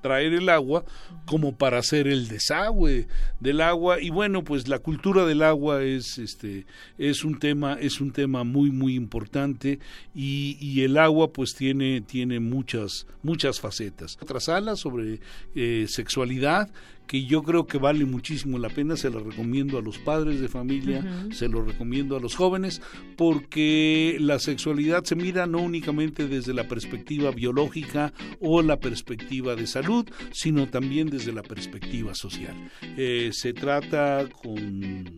[0.00, 0.84] traer el agua
[1.26, 3.06] como para hacer el desagüe
[3.40, 4.00] del agua.
[4.00, 6.66] Y bueno pues la cultura del agua es este
[6.98, 9.78] es un tema es un tema muy muy importante.
[10.14, 14.18] Y, y el agua pues tiene tiene muchas muchas facetas.
[14.20, 15.20] Otra sala sobre
[15.54, 16.70] eh, sexualidad
[17.10, 20.46] que yo creo que vale muchísimo la pena, se la recomiendo a los padres de
[20.46, 22.80] familia, se lo recomiendo a los jóvenes,
[23.16, 29.66] porque la sexualidad se mira no únicamente desde la perspectiva biológica o la perspectiva de
[29.66, 32.54] salud, sino también desde la perspectiva social.
[32.96, 35.12] Eh, se trata con,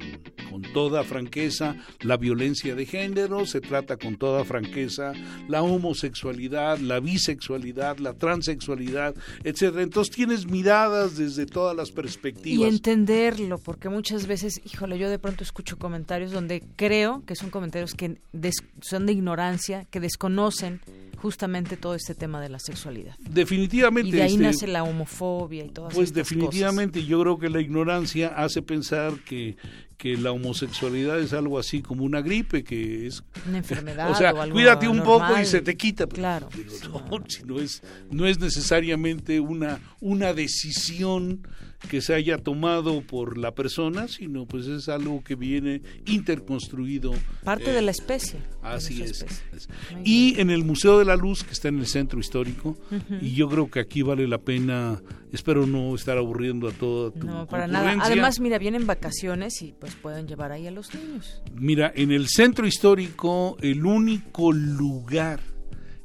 [0.50, 5.12] con toda franqueza la violencia de género, se trata con toda franqueza
[5.46, 9.82] la homosexualidad, la bisexualidad, la transexualidad, etcétera.
[9.82, 12.68] Entonces tienes miradas desde todas las Y perspectivas.
[12.72, 17.94] entenderlo, porque muchas veces, híjole, yo de pronto escucho comentarios donde creo que son comentarios
[17.94, 20.80] que des- son de ignorancia, que desconocen
[21.16, 23.14] justamente todo este tema de la sexualidad.
[23.20, 24.08] Definitivamente.
[24.08, 27.48] Y de ahí este, nace la homofobia y todas Pues estas definitivamente yo creo que
[27.48, 29.56] la ignorancia hace pensar que,
[29.96, 33.22] que la homosexualidad es algo así como una gripe, que es...
[33.48, 36.08] Una enfermedad O sea, o algo cuídate un poco y se te quita.
[36.08, 36.48] Claro.
[36.56, 41.46] Digo, no, si no es, no es necesariamente una, una decisión
[41.88, 47.12] que se haya tomado por la persona, sino pues es algo que viene interconstruido.
[47.44, 48.40] Parte eh, de la especie.
[48.62, 49.22] Así es.
[49.22, 49.42] especie.
[50.04, 52.76] Y en el Museo de la Luz, que está en el centro histórico,
[53.20, 57.26] y yo creo que aquí vale la pena, espero no estar aburriendo a toda tu
[57.26, 57.96] No, para nada.
[58.00, 61.42] Además, mira, vienen vacaciones y pues pueden llevar ahí a los niños.
[61.54, 65.40] Mira, en el centro histórico, el único lugar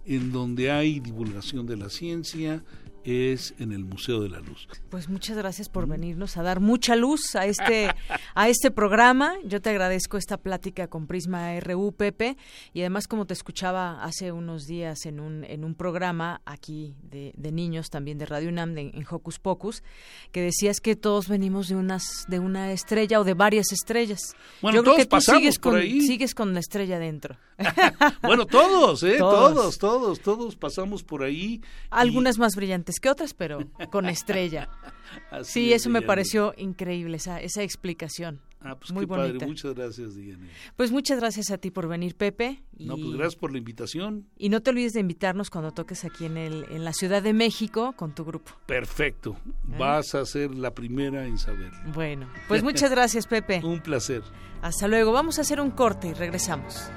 [0.05, 2.63] en donde hay divulgación de la ciencia
[3.07, 4.67] es en el Museo de la Luz.
[4.89, 7.89] Pues muchas gracias por venirnos a dar mucha luz a este
[8.35, 9.33] a este programa.
[9.45, 12.35] Yo te agradezco esta plática con Prisma RU Pepe
[12.73, 17.33] y además como te escuchaba hace unos días en un en un programa aquí de,
[17.37, 19.83] de niños también de Radio UNAM de- en Hocus Pocus
[20.33, 24.35] que decías que todos venimos de unas de una estrella o de varias estrellas.
[24.61, 26.01] Bueno, Yo creo todos que tú pasamos sigues por con ahí.
[26.01, 27.37] sigues con la estrella dentro.
[28.21, 29.15] Bueno, todos, ¿eh?
[29.17, 29.53] Todos.
[29.53, 31.61] Todos, todos, todos, pasamos por ahí.
[31.89, 33.59] Algunas más brillantes que otras, pero
[33.91, 34.69] con estrella.
[35.31, 38.41] Así sí, es, eso me pareció increíble, esa, esa explicación.
[38.59, 39.27] Ah, pues Muy qué padre.
[39.27, 39.45] bonita.
[39.45, 40.45] Muchas gracias, Diana.
[40.75, 42.63] Pues muchas gracias a ti por venir, Pepe.
[42.75, 44.27] Y, No, pues gracias por la invitación.
[44.37, 47.33] y no te olvides de invitarnos cuando toques aquí en, el, en la Ciudad de
[47.33, 48.51] México con tu grupo.
[48.65, 49.37] Perfecto.
[49.45, 49.75] ¿Eh?
[49.77, 51.77] Vas a ser la primera en saberlo.
[51.93, 53.61] Bueno, pues muchas gracias, Pepe.
[53.63, 54.23] Un placer.
[54.61, 55.11] Hasta luego.
[55.11, 56.89] Vamos a hacer un corte y regresamos.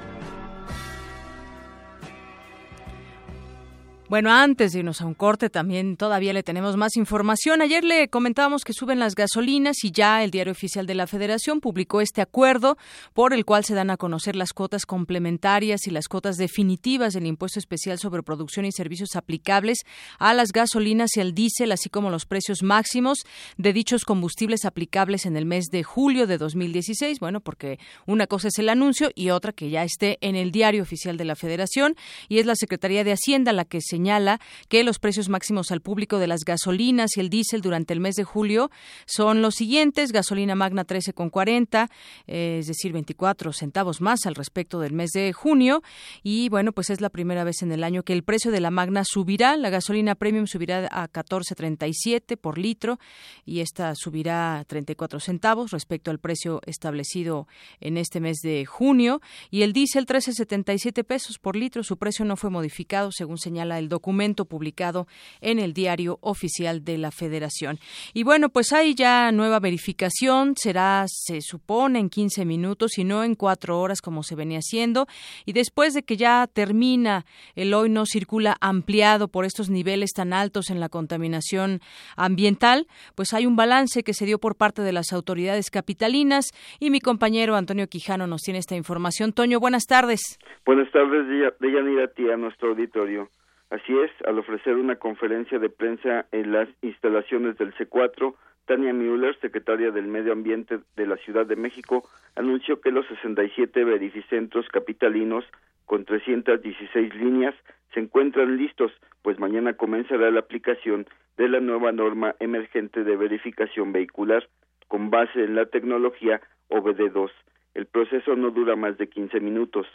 [4.10, 7.62] Bueno, antes de irnos a un corte, también todavía le tenemos más información.
[7.62, 11.60] Ayer le comentábamos que suben las gasolinas y ya el Diario Oficial de la Federación
[11.60, 12.76] publicó este acuerdo
[13.14, 17.24] por el cual se dan a conocer las cuotas complementarias y las cuotas definitivas del
[17.24, 19.78] impuesto especial sobre producción y servicios aplicables
[20.18, 23.18] a las gasolinas y al diésel, así como los precios máximos
[23.58, 27.20] de dichos combustibles aplicables en el mes de julio de 2016.
[27.20, 30.82] Bueno, porque una cosa es el anuncio y otra que ya esté en el Diario
[30.82, 31.94] Oficial de la Federación
[32.28, 36.18] y es la Secretaría de Hacienda la que señala que los precios máximos al público
[36.18, 38.70] de las gasolinas y el diésel durante el mes de julio
[39.04, 41.90] son los siguientes: gasolina magna 13,40,
[42.26, 45.82] eh, es decir, 24 centavos más al respecto del mes de junio.
[46.22, 48.70] Y bueno, pues es la primera vez en el año que el precio de la
[48.70, 49.58] magna subirá.
[49.58, 52.98] La gasolina premium subirá a 14,37 por litro
[53.44, 57.46] y esta subirá 34 centavos respecto al precio establecido
[57.80, 59.20] en este mes de junio.
[59.50, 61.84] Y el diésel 13,77 pesos por litro.
[61.84, 65.06] Su precio no fue modificado, según señala el documento publicado
[65.42, 67.78] en el Diario Oficial de la Federación.
[68.14, 73.22] Y bueno, pues hay ya nueva verificación, será, se supone, en 15 minutos y no
[73.22, 75.06] en cuatro horas como se venía haciendo.
[75.44, 80.32] Y después de que ya termina el hoy no circula ampliado por estos niveles tan
[80.32, 81.80] altos en la contaminación
[82.16, 86.46] ambiental, pues hay un balance que se dio por parte de las autoridades capitalinas
[86.78, 89.32] y mi compañero Antonio Quijano nos tiene esta información.
[89.32, 90.38] Toño, buenas tardes.
[90.64, 91.26] Buenas tardes,
[91.58, 93.28] Deyanira, a nuestro auditorio.
[93.70, 98.34] Así es, al ofrecer una conferencia de prensa en las instalaciones del C4,
[98.66, 103.84] Tania Müller, secretaria del Medio Ambiente de la Ciudad de México, anunció que los 67
[103.84, 105.44] verificentros capitalinos
[105.86, 107.54] con 316 líneas
[107.94, 108.92] se encuentran listos,
[109.22, 111.06] pues mañana comenzará la aplicación
[111.36, 114.48] de la nueva norma emergente de verificación vehicular
[114.88, 116.40] con base en la tecnología
[116.70, 117.30] OBD2.
[117.74, 119.86] El proceso no dura más de 15 minutos.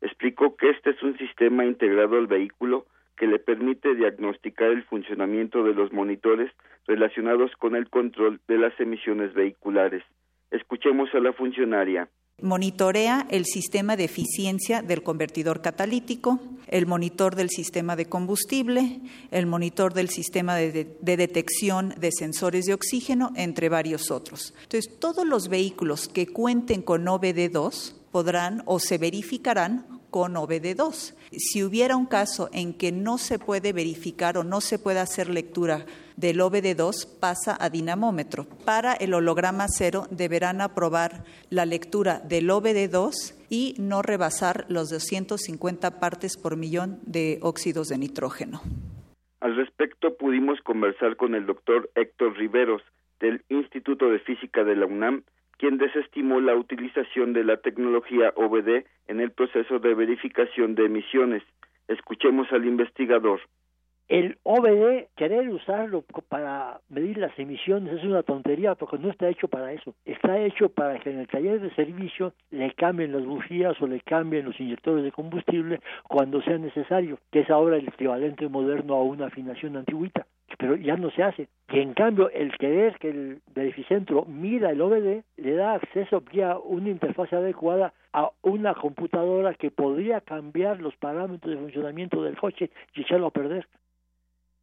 [0.00, 2.86] Explicó que este es un sistema integrado al vehículo
[3.20, 6.50] que le permite diagnosticar el funcionamiento de los monitores
[6.86, 10.02] relacionados con el control de las emisiones vehiculares.
[10.50, 12.08] Escuchemos a la funcionaria.
[12.40, 19.00] Monitorea el sistema de eficiencia del convertidor catalítico, el monitor del sistema de combustible,
[19.30, 24.54] el monitor del sistema de, detección de sensores de oxígeno, entre varios otros.
[24.62, 31.14] Entonces, todos los vehículos que cuenten con OBD2 podrán o se verificarán con OBD2.
[31.30, 35.28] Si hubiera un caso en que no se puede verificar o no se puede hacer
[35.28, 35.86] lectura
[36.16, 38.46] del OBD2, pasa a dinamómetro.
[38.64, 45.98] Para el holograma cero deberán aprobar la lectura del OBD2 y no rebasar los 250
[45.98, 48.60] partes por millón de óxidos de nitrógeno.
[49.40, 52.82] Al respecto pudimos conversar con el doctor Héctor Riveros
[53.20, 55.24] del Instituto de Física de la UNAM,
[55.60, 61.42] quien desestimó la utilización de la tecnología OBD en el proceso de verificación de emisiones.
[61.86, 63.40] Escuchemos al investigador.
[64.08, 69.48] El OBD, querer usarlo para medir las emisiones es una tontería porque no está hecho
[69.48, 69.94] para eso.
[70.06, 74.00] Está hecho para que en el taller de servicio le cambien las bujías o le
[74.00, 79.02] cambien los inyectores de combustible cuando sea necesario, que es ahora el equivalente moderno a
[79.02, 80.26] una afinación antigüita
[80.60, 81.48] pero ya no se hace.
[81.72, 86.58] Y en cambio, el querer que el verificentro mida el OBD le da acceso vía
[86.58, 92.70] una interfaz adecuada a una computadora que podría cambiar los parámetros de funcionamiento del coche
[92.94, 93.68] y echarlo a perder.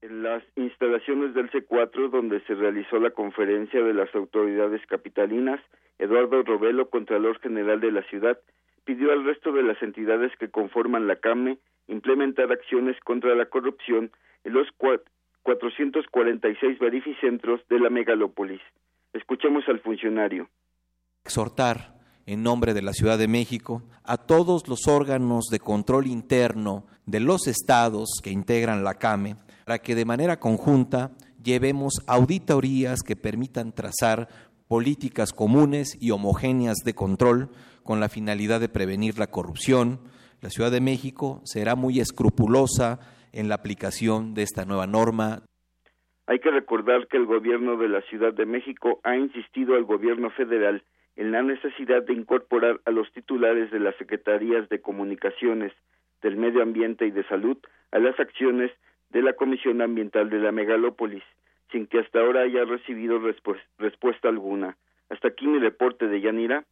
[0.02, 5.62] En las instalaciones del C4, donde se realizó la conferencia de las autoridades capitalinas,
[6.00, 8.38] Eduardo Robelo, Contralor General de la ciudad,
[8.84, 14.12] pidió al resto de las entidades que conforman la CAME implementar acciones contra la corrupción
[14.44, 14.68] en los,
[15.48, 18.60] 446 verificentros de la megalópolis.
[19.14, 20.50] Escuchemos al funcionario.
[21.24, 21.96] Exhortar
[22.26, 27.22] en nombre de la Ciudad de México a todos los órganos de control interno de
[27.22, 33.72] los estados que integran la CAME para que de manera conjunta llevemos auditorías que permitan
[33.72, 34.28] trazar
[34.68, 37.52] políticas comunes y homogéneas de control
[37.84, 40.02] con la finalidad de prevenir la corrupción.
[40.42, 43.00] La Ciudad de México será muy escrupulosa
[43.34, 45.42] en la aplicación de esta nueva norma.
[46.26, 50.30] Hay que recordar que el gobierno de la Ciudad de México ha insistido al gobierno
[50.32, 50.84] federal
[51.16, 55.74] en la necesidad de incorporar a los titulares de las secretarías de comunicaciones,
[56.22, 57.58] del medio ambiente y de salud
[57.92, 58.72] a las acciones
[59.10, 61.24] de la Comisión Ambiental de la Megalópolis,
[61.72, 64.78] sin que hasta ahora haya recibido respuesta alguna.
[65.10, 66.66] Hasta aquí mi reporte de Yanira.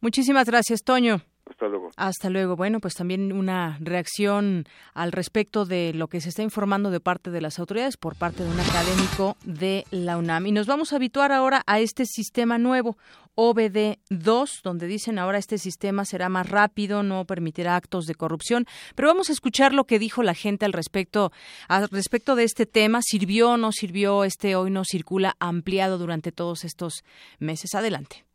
[0.00, 1.18] Muchísimas gracias, Toño.
[1.48, 1.90] Hasta luego.
[1.96, 2.56] Hasta luego.
[2.56, 7.30] Bueno, pues también una reacción al respecto de lo que se está informando de parte
[7.30, 10.46] de las autoridades por parte de un académico de la UNAM.
[10.46, 12.98] Y nos vamos a habituar ahora a este sistema nuevo,
[13.36, 18.66] OBD2, donde dicen ahora este sistema será más rápido, no permitirá actos de corrupción.
[18.96, 21.30] Pero vamos a escuchar lo que dijo la gente al respecto,
[21.68, 23.02] al respecto de este tema.
[23.02, 27.04] ¿Sirvió o no sirvió este hoy no circula ampliado durante todos estos
[27.38, 27.74] meses?
[27.74, 28.26] Adelante.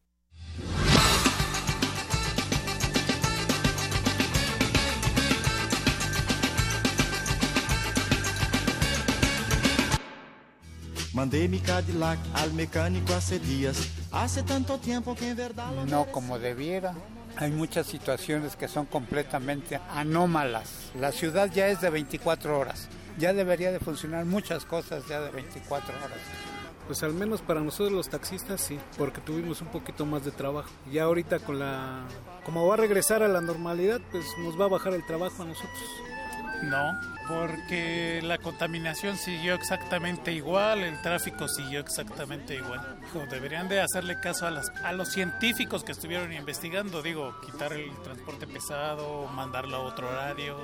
[11.13, 13.89] Mandé mi Cadillac al mecánico hace días.
[14.13, 15.69] Hace tanto tiempo que en verdad...
[15.85, 16.95] No como debiera.
[17.35, 20.91] Hay muchas situaciones que son completamente anómalas.
[20.97, 22.87] La ciudad ya es de 24 horas.
[23.17, 26.19] Ya debería de funcionar muchas cosas ya de 24 horas.
[26.87, 30.69] Pues al menos para nosotros los taxistas sí, porque tuvimos un poquito más de trabajo.
[30.93, 32.05] Ya ahorita con la...
[32.45, 35.45] Como va a regresar a la normalidad, pues nos va a bajar el trabajo a
[35.45, 35.89] nosotros.
[36.63, 42.99] No, porque la contaminación siguió exactamente igual, el tráfico siguió exactamente igual.
[43.29, 47.91] Deberían de hacerle caso a, las, a los científicos que estuvieron investigando, digo, quitar el
[48.03, 50.57] transporte pesado, mandarlo a otro horario.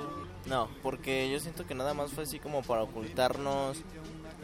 [0.46, 3.78] No, porque yo siento que nada más fue así como para ocultarnos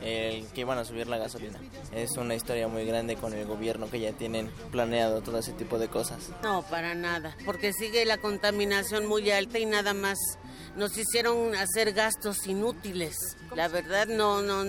[0.03, 1.59] el que iban a subir la gasolina.
[1.93, 5.79] Es una historia muy grande con el gobierno que ya tienen planeado todo ese tipo
[5.79, 6.31] de cosas.
[6.43, 10.19] No, para nada, porque sigue la contaminación muy alta y nada más
[10.77, 13.37] nos hicieron hacer gastos inútiles.
[13.55, 14.65] La verdad, no, no,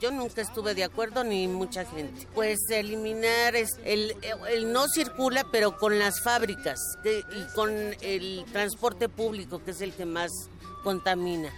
[0.00, 2.26] yo nunca estuve de acuerdo ni mucha gente.
[2.34, 4.16] Pues eliminar es, el,
[4.50, 7.70] el no circula, pero con las fábricas y con
[8.00, 10.30] el transporte público, que es el que más
[10.82, 11.52] contamina.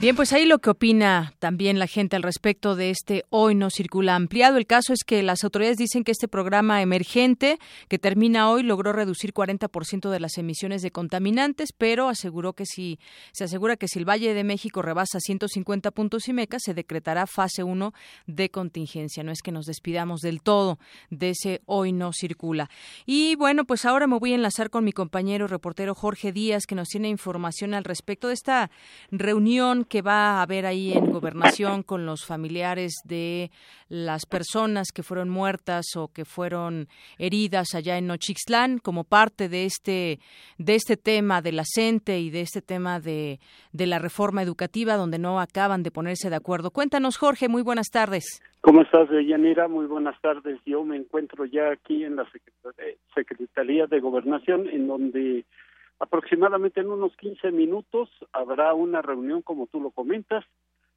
[0.00, 3.68] Bien, pues ahí lo que opina también la gente al respecto de este hoy no
[3.68, 4.56] circula ampliado.
[4.56, 8.92] El caso es que las autoridades dicen que este programa emergente que termina hoy logró
[8.92, 13.00] reducir 40% de las emisiones de contaminantes, pero aseguró que si
[13.32, 17.26] se asegura que si el Valle de México rebasa 150 puntos y mecas se decretará
[17.26, 17.92] fase 1
[18.28, 19.24] de contingencia.
[19.24, 20.78] No es que nos despidamos del todo
[21.10, 22.70] de ese hoy no circula.
[23.04, 26.76] Y bueno, pues ahora me voy a enlazar con mi compañero reportero Jorge Díaz que
[26.76, 28.70] nos tiene información al respecto de esta
[29.10, 33.50] reunión que va a haber ahí en gobernación con los familiares de
[33.88, 39.64] las personas que fueron muertas o que fueron heridas allá en Nochixtlán como parte de
[39.64, 40.18] este
[40.58, 41.64] de este tema de la
[42.06, 43.38] y de este tema de,
[43.72, 46.70] de la reforma educativa donde no acaban de ponerse de acuerdo.
[46.70, 48.42] Cuéntanos, Jorge, muy buenas tardes.
[48.60, 49.68] ¿Cómo estás, Yanira?
[49.68, 50.58] Muy buenas tardes.
[50.66, 52.26] Yo me encuentro ya aquí en la
[53.14, 55.44] Secretaría de Gobernación, en donde
[56.00, 60.44] Aproximadamente en unos 15 minutos habrá una reunión, como tú lo comentas,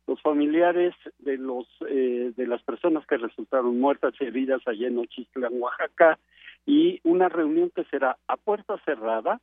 [0.08, 4.98] los familiares de los eh, de las personas que resultaron muertas y heridas allá en
[4.98, 6.20] Ochistlán, Oaxaca,
[6.66, 9.40] y una reunión que será a puerta cerrada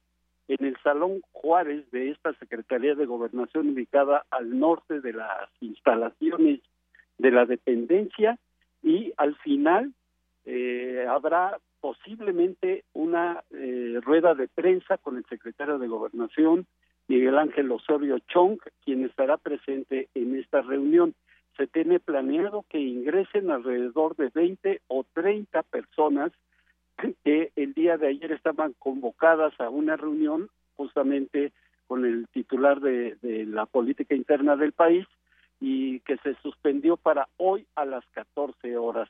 [0.49, 6.61] en el Salón Juárez de esta Secretaría de Gobernación ubicada al norte de las instalaciones
[7.19, 8.39] de la dependencia
[8.83, 9.93] y al final
[10.47, 16.67] eh, habrá posiblemente una eh, rueda de prensa con el secretario de Gobernación,
[17.07, 21.15] Miguel Ángel Osorio Chong, quien estará presente en esta reunión.
[21.57, 26.33] Se tiene planeado que ingresen alrededor de 20 o 30 personas
[27.25, 31.53] que el día de ayer estaban convocadas a una reunión justamente
[31.87, 35.07] con el titular de, de la política interna del país
[35.61, 39.09] y que se suspendió para hoy a las 14 horas.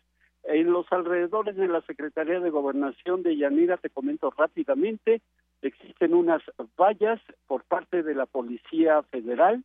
[0.48, 5.20] En los alrededores de la Secretaría de Gobernación de Yanira, te comento rápidamente,
[5.60, 6.40] existen unas
[6.74, 9.62] vallas por parte de la Policía Federal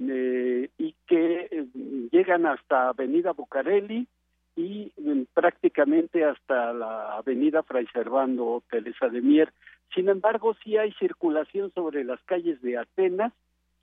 [0.00, 1.66] eh, y que eh,
[2.10, 4.06] llegan hasta Avenida Bucareli
[4.56, 9.52] y mm, prácticamente hasta la Avenida Fray Servando Teresa de Mier.
[9.94, 13.34] Sin embargo, sí hay circulación sobre las calles de Atenas,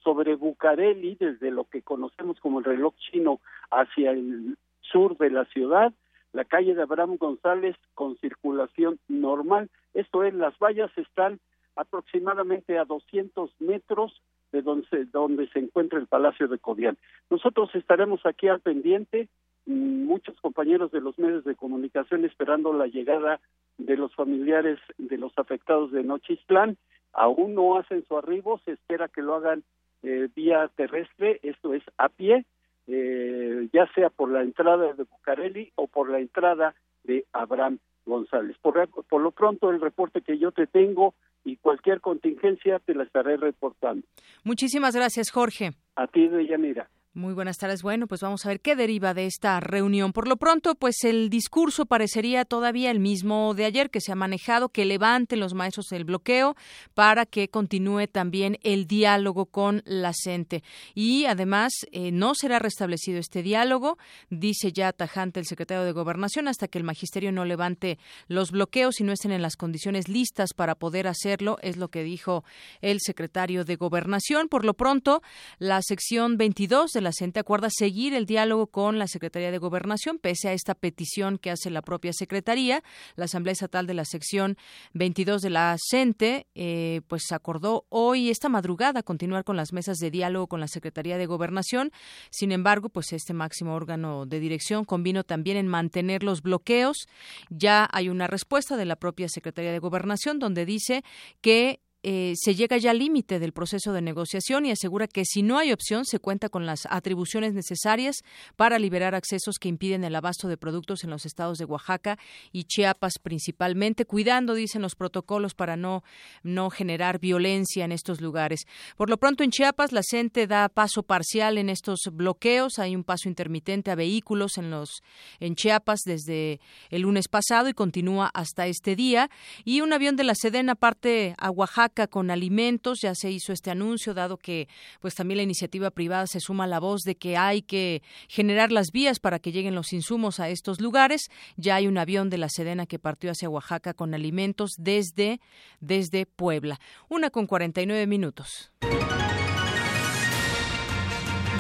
[0.04, 5.46] sobre Bucareli, desde lo que conocemos como el reloj chino hacia el sur de la
[5.46, 5.94] ciudad,
[6.34, 9.70] la calle de Abraham González con circulación normal.
[9.94, 11.40] Esto es, las vallas están
[11.76, 14.22] aproximadamente a 200 metros
[14.52, 16.98] de donde se, donde se encuentra el Palacio de Codián.
[17.30, 19.30] Nosotros estaremos aquí al pendiente,
[19.66, 23.40] mm, muchos compañeros de los medios de comunicación esperando la llegada
[23.78, 26.78] de los familiares de los afectados de Nochistlán.
[27.14, 29.64] Aún no hacen su arribo, se espera que lo hagan
[30.04, 32.46] eh, vía terrestre, esto es a pie,
[32.88, 38.58] eh, ya sea por la entrada de Bucareli o por la entrada de Abraham González.
[38.62, 41.14] Por, por lo pronto, el reporte que yo te tengo
[41.46, 44.06] y cualquier contingencia te la estaré reportando.
[44.44, 45.72] Muchísimas gracias, Jorge.
[45.96, 46.90] A ti, Deyanira.
[47.16, 47.84] Muy buenas tardes.
[47.84, 50.14] Bueno, pues vamos a ver qué deriva de esta reunión.
[50.14, 54.16] Por lo pronto, pues el discurso parecería todavía el mismo de ayer que se ha
[54.16, 56.56] manejado, que levanten los maestros el bloqueo
[56.96, 60.64] para que continúe también el diálogo con la CENTE.
[60.96, 64.00] Y además, eh, no será restablecido este diálogo,
[64.32, 69.00] dice ya tajante el secretario de Gobernación, hasta que el magisterio no levante los bloqueos
[69.00, 72.44] y no estén en las condiciones listas para poder hacerlo, es lo que dijo
[72.82, 74.48] el secretario de Gobernación.
[74.48, 75.22] Por lo pronto,
[75.60, 80.18] la sección 22 de la CENTE acuerda seguir el diálogo con la Secretaría de Gobernación,
[80.18, 82.84] pese a esta petición que hace la propia Secretaría.
[83.16, 84.58] La Asamblea Estatal de la sección
[84.94, 90.10] 22 de la CENTE, eh, pues acordó hoy, esta madrugada, continuar con las mesas de
[90.10, 91.92] diálogo con la Secretaría de Gobernación.
[92.30, 97.08] Sin embargo, pues este máximo órgano de dirección convino también en mantener los bloqueos.
[97.50, 101.04] Ya hay una respuesta de la propia Secretaría de Gobernación donde dice
[101.42, 105.42] que eh, se llega ya al límite del proceso de negociación y asegura que si
[105.42, 108.18] no hay opción se cuenta con las atribuciones necesarias
[108.58, 112.20] para liberar accesos que impiden el abasto de productos en los estados de Oaxaca
[112.52, 116.04] y Chiapas principalmente, cuidando, dicen los protocolos, para no,
[116.44, 118.66] no generar violencia en estos lugares.
[118.98, 123.06] Por lo pronto en Chiapas la CENTE da paso parcial en estos bloqueos, hay un
[123.06, 125.04] paso intermitente a vehículos en los
[125.40, 129.30] en Chiapas desde el lunes pasado y continúa hasta este día
[129.64, 133.00] y un avión de la Sedena parte a Oaxaca con alimentos.
[133.02, 134.68] Ya se hizo este anuncio, dado que
[135.00, 138.72] pues también la iniciativa privada se suma a la voz de que hay que generar
[138.72, 141.30] las vías para que lleguen los insumos a estos lugares.
[141.56, 145.40] Ya hay un avión de la Sedena que partió hacia Oaxaca con alimentos desde,
[145.80, 146.80] desde Puebla.
[147.10, 148.72] Una con 49 minutos.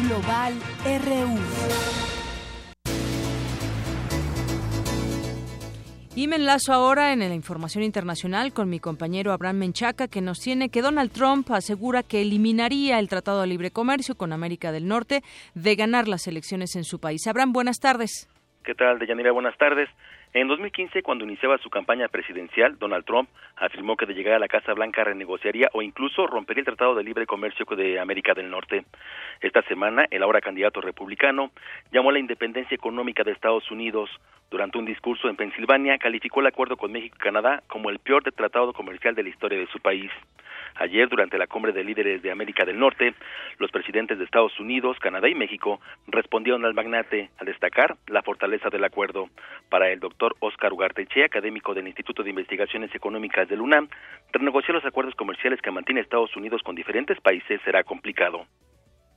[0.02, 0.54] Global
[0.84, 2.03] RU.
[6.16, 10.40] Y me enlazo ahora en la información internacional con mi compañero Abraham Menchaca, que nos
[10.40, 14.88] tiene que Donald Trump asegura que eliminaría el Tratado de Libre Comercio con América del
[14.88, 15.24] Norte
[15.56, 17.26] de ganar las elecciones en su país.
[17.26, 18.30] Abraham, buenas tardes.
[18.64, 19.32] ¿Qué tal, Deyanira?
[19.32, 19.90] Buenas tardes.
[20.36, 24.48] En 2015, cuando iniciaba su campaña presidencial, Donald Trump afirmó que de llegar a la
[24.48, 28.84] Casa Blanca renegociaría o incluso rompería el Tratado de Libre Comercio de América del Norte.
[29.42, 31.52] Esta semana, el ahora candidato republicano
[31.92, 34.10] llamó a la independencia económica de Estados Unidos.
[34.50, 38.24] Durante un discurso en Pensilvania, calificó el acuerdo con México y Canadá como el peor
[38.24, 40.10] tratado comercial de la historia de su país.
[40.76, 43.14] Ayer, durante la cumbre de líderes de América del Norte,
[43.60, 48.70] los presidentes de Estados Unidos, Canadá y México respondieron al magnate al destacar la fortaleza
[48.70, 49.30] del acuerdo.
[49.70, 53.90] Para el doctor Oscar Ugarteche, académico del Instituto de Investigaciones Económicas del UNAM,
[54.32, 58.46] renegociar los acuerdos comerciales que mantiene Estados Unidos con diferentes países será complicado.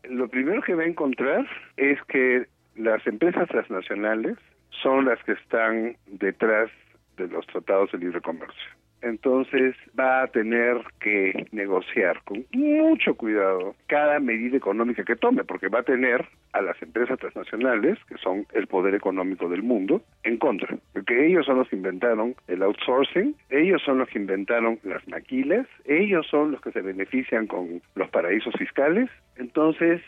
[0.05, 1.47] Lo primero que va a encontrar
[1.77, 4.37] es que las empresas transnacionales
[4.83, 6.71] son las que están detrás
[7.17, 8.77] de los tratados de libre comercio
[9.07, 15.69] entonces va a tener que negociar con mucho cuidado cada medida económica que tome, porque
[15.69, 20.39] va a tener a las empresas transnacionales, que son el poder económico del mundo, en
[20.39, 25.07] contra, porque ellos son los que inventaron el outsourcing, ellos son los que inventaron las
[25.09, 30.01] maquilas, ellos son los que se benefician con los paraísos fiscales, entonces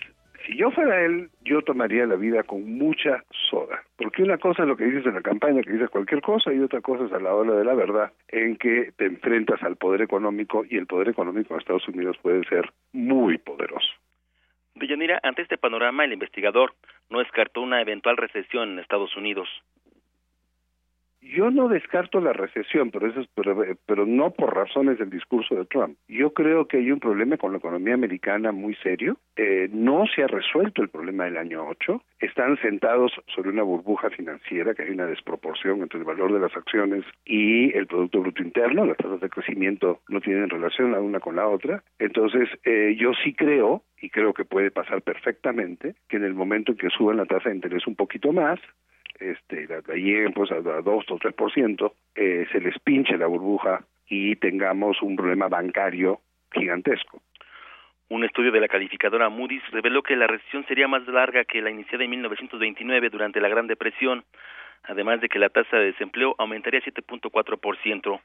[0.49, 3.82] si yo fuera él, yo tomaría la vida con mucha soda.
[3.96, 6.61] Porque una cosa es lo que dices en la campaña, que dices cualquier cosa, y
[6.61, 10.01] otra cosa es a la hora de la verdad, en que te enfrentas al poder
[10.01, 13.88] económico y el poder económico de Estados Unidos puede ser muy poderoso.
[14.74, 16.72] Deyanira, ante este panorama, el investigador
[17.11, 19.49] no descartó una eventual recesión en Estados Unidos.
[21.35, 23.29] Yo no descarto la recesión, pero, eso es,
[23.87, 25.99] pero, no por razones del discurso de Trump.
[26.09, 29.18] Yo creo que hay un problema con la economía americana muy serio.
[29.37, 32.03] Eh, no se ha resuelto el problema del año 8.
[32.20, 36.57] Están sentados sobre una burbuja financiera, que hay una desproporción entre el valor de las
[36.57, 38.87] acciones y el Producto Bruto Interno.
[38.87, 41.83] Las tasas de crecimiento no tienen relación la una con la otra.
[41.99, 46.72] Entonces, eh, yo sí creo y creo que puede pasar perfectamente que en el momento
[46.72, 48.59] en que suban la tasa de interés un poquito más,
[49.21, 53.85] este, la, lleguen pues a, a 2 o 3%, eh, se les pinche la burbuja
[54.09, 56.21] y tengamos un problema bancario
[56.53, 57.21] gigantesco.
[58.11, 61.71] Un estudio de la calificadora Moody's reveló que la recesión sería más larga que la
[61.71, 64.25] iniciada en 1929 durante la Gran Depresión
[64.85, 68.20] además de que la tasa de desempleo aumentaría 7.4%.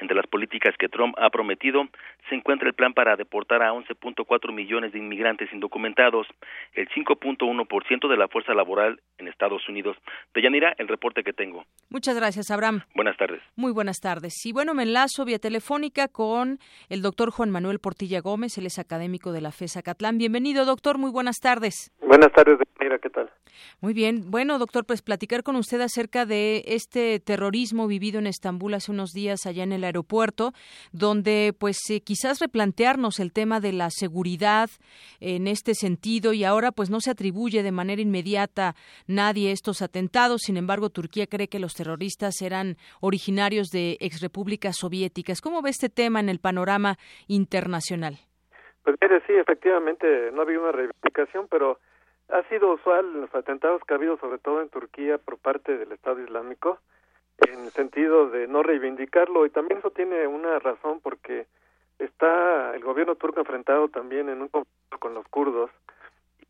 [0.00, 1.88] Entre las políticas que Trump ha prometido
[2.28, 6.26] se encuentra el plan para deportar a 11.4 millones de inmigrantes indocumentados,
[6.74, 9.96] el 5.1% de la fuerza laboral en Estados Unidos.
[10.34, 11.64] Deyanira, el reporte que tengo.
[11.90, 12.82] Muchas gracias, Abraham.
[12.94, 13.42] Buenas tardes.
[13.56, 14.34] Muy buenas tardes.
[14.46, 18.78] Y bueno, me enlazo vía telefónica con el doctor Juan Manuel Portilla Gómez, él es
[18.78, 20.18] académico de la FESA Catlán.
[20.18, 20.98] Bienvenido, doctor.
[20.98, 21.90] Muy buenas tardes.
[22.00, 22.98] Buenas tardes, Deyanira.
[22.98, 23.30] ¿Qué tal?
[23.80, 24.30] Muy bien.
[24.30, 29.12] Bueno, doctor, pues platicar con usted acerca de este terrorismo vivido en Estambul hace unos
[29.12, 30.52] días allá en el aeropuerto,
[30.92, 34.68] donde pues eh, quizás replantearnos el tema de la seguridad
[35.20, 38.74] en este sentido y ahora pues no se atribuye de manera inmediata
[39.06, 40.42] nadie estos atentados.
[40.44, 45.40] Sin embargo, Turquía cree que los terroristas eran originarios de exrepúblicas soviéticas.
[45.40, 48.18] ¿Cómo ve este tema en el panorama internacional?
[48.84, 51.78] Pues mire, sí, efectivamente no había una reivindicación, pero
[52.30, 55.92] ha sido usual los atentados que ha habido, sobre todo en Turquía, por parte del
[55.92, 56.78] Estado Islámico,
[57.38, 61.46] en el sentido de no reivindicarlo, y también eso tiene una razón porque
[61.98, 65.70] está el gobierno turco enfrentado también en un conflicto con los kurdos.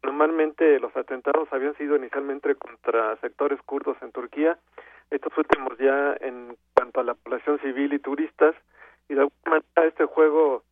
[0.02, 4.58] Normalmente los atentados habían sido inicialmente contra sectores kurdos en Turquía,
[5.10, 8.54] estos últimos ya en cuanto a la población civil y turistas,
[9.08, 10.62] y de alguna manera este juego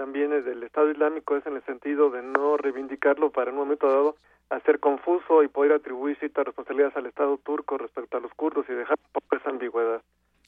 [0.00, 3.64] también es del Estado Islámico es en el sentido de no reivindicarlo para en un
[3.64, 4.16] momento dado
[4.48, 8.72] hacer confuso y poder atribuir ciertas responsabilidades al Estado turco respecto a los kurdos y
[8.72, 8.96] dejar
[9.30, 10.00] esa ambigüedad.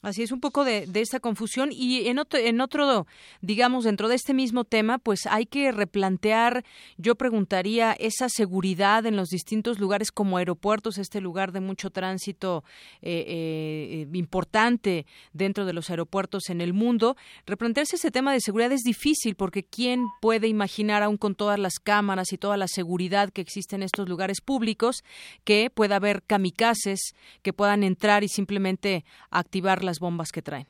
[0.03, 3.07] Así es un poco de, esta confusión y en otro, en otro,
[3.41, 6.65] digamos, dentro de este mismo tema, pues hay que replantear,
[6.97, 12.65] yo preguntaría, esa seguridad en los distintos lugares como aeropuertos, este lugar de mucho tránsito
[13.01, 17.15] eh, eh, importante dentro de los aeropuertos en el mundo.
[17.45, 21.79] Replantearse ese tema de seguridad es difícil porque ¿quién puede imaginar, aún con todas las
[21.79, 25.03] cámaras y toda la seguridad que existe en estos lugares públicos,
[25.45, 30.67] que pueda haber kamikazes que puedan entrar y simplemente activar las bombas que traen.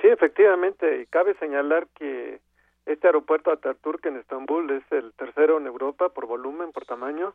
[0.00, 2.40] Sí, efectivamente, y cabe señalar que
[2.86, 7.34] este aeropuerto Ataturk en Estambul es el tercero en Europa por volumen, por tamaño,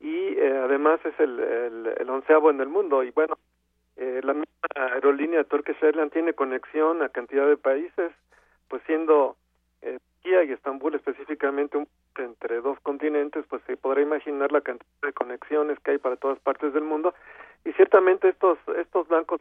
[0.00, 3.02] y eh, además es el, el, onceavo en el mundo.
[3.02, 3.36] Y bueno,
[3.96, 4.34] eh, la
[4.74, 8.12] aerolínea Turkish Airlines tiene conexión a cantidad de países,
[8.68, 9.36] pues siendo
[9.82, 14.88] eh, Turquía y Estambul específicamente un, entre dos continentes, pues se podrá imaginar la cantidad
[15.02, 17.14] de conexiones que hay para todas partes del mundo.
[17.64, 19.40] Y ciertamente estos, estos blancos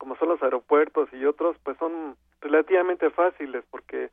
[0.00, 4.08] como son los aeropuertos y otros, pues son relativamente fáciles porque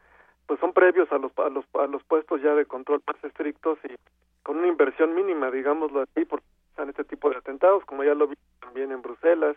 [0.46, 3.80] pues son previos a los a los a los puestos ya de control más estrictos
[3.86, 3.96] y
[4.44, 6.42] con una inversión mínima, digámoslo así, por
[6.90, 9.56] este tipo de atentados, como ya lo vi también en Bruselas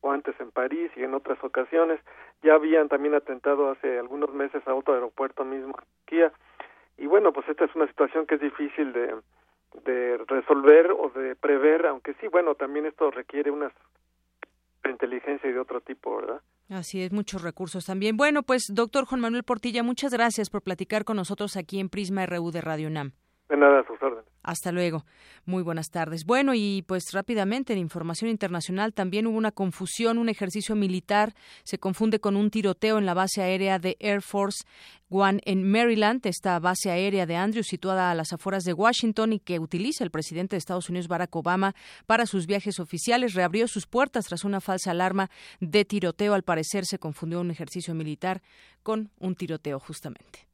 [0.00, 2.00] o antes en París y en otras ocasiones.
[2.42, 6.32] Ya habían también atentado hace algunos meses a otro aeropuerto mismo Turquía.
[6.96, 9.14] Y bueno, pues esta es una situación que es difícil de,
[9.84, 13.72] de resolver o de prever, aunque sí, bueno, también esto requiere unas
[14.90, 16.40] inteligencia y de otro tipo, ¿verdad?
[16.68, 18.16] Así es, muchos recursos también.
[18.16, 22.26] Bueno, pues doctor Juan Manuel Portilla, muchas gracias por platicar con nosotros aquí en Prisma
[22.26, 23.12] RU de Radio UNAM.
[23.48, 24.24] De nada, a sus órdenes.
[24.46, 25.04] Hasta luego.
[25.44, 26.24] Muy buenas tardes.
[26.24, 30.18] Bueno, y pues rápidamente en información internacional también hubo una confusión.
[30.18, 31.34] Un ejercicio militar
[31.64, 34.64] se confunde con un tiroteo en la base aérea de Air Force
[35.08, 39.40] One en Maryland, esta base aérea de Andrews situada a las afueras de Washington y
[39.40, 41.74] que utiliza el presidente de Estados Unidos Barack Obama
[42.06, 45.28] para sus viajes oficiales, reabrió sus puertas tras una falsa alarma
[45.58, 46.34] de tiroteo.
[46.34, 48.42] Al parecer se confundió un ejercicio militar
[48.84, 50.46] con un tiroteo justamente.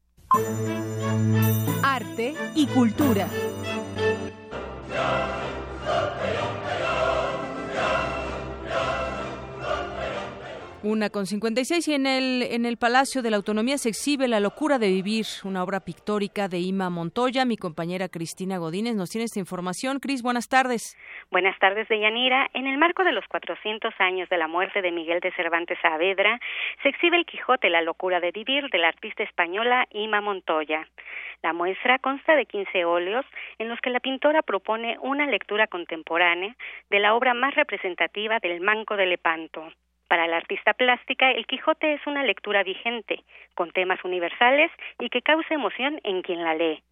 [1.83, 3.29] Arte y cultura.
[3.97, 5.42] Yeah.
[10.85, 14.41] Una con 56 y en el, en el Palacio de la Autonomía se exhibe La
[14.41, 17.45] locura de vivir, una obra pictórica de Ima Montoya.
[17.45, 20.01] Mi compañera Cristina Godínez nos tiene esta información.
[20.01, 20.97] Cris, buenas tardes.
[21.31, 22.51] Buenas tardes, Deyanira.
[22.53, 26.41] En el marco de los 400 años de la muerte de Miguel de Cervantes Saavedra,
[26.83, 30.89] se exhibe el Quijote, La locura de vivir, de la artista española Ima Montoya.
[31.45, 33.25] La muestra consta de 15 óleos
[33.59, 36.57] en los que la pintora propone una lectura contemporánea
[36.91, 39.71] de la obra más representativa del Manco de Lepanto.
[40.13, 45.23] Para la artista plástica, El Quijote es una lectura vigente, con temas universales y que
[45.23, 46.83] causa emoción en quien la lee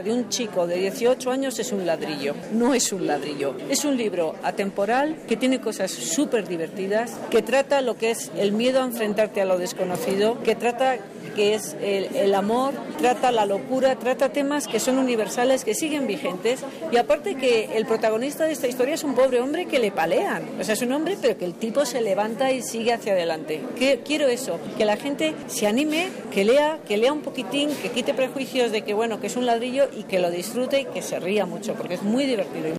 [0.00, 3.54] de un chico de 18 años es un ladrillo, no es un ladrillo.
[3.68, 8.52] Es un libro atemporal que tiene cosas súper divertidas, que trata lo que es el
[8.52, 10.96] miedo a enfrentarte a lo desconocido, que trata
[11.34, 16.60] que es el, amor, trata la locura, trata temas que son universales, que siguen vigentes.
[16.90, 20.42] Y aparte que el protagonista de esta historia es un pobre hombre que le palean.
[20.60, 23.60] O sea, es un hombre, pero que el tipo se levanta y sigue hacia adelante.
[23.78, 27.90] Que, quiero eso, que la gente se anime, que lea, que lea un poquitín, que
[27.90, 31.02] quite prejuicios de que, bueno, que es un ladrillo y que lo disfrute y que
[31.02, 32.76] se ría mucho, porque es muy divertido.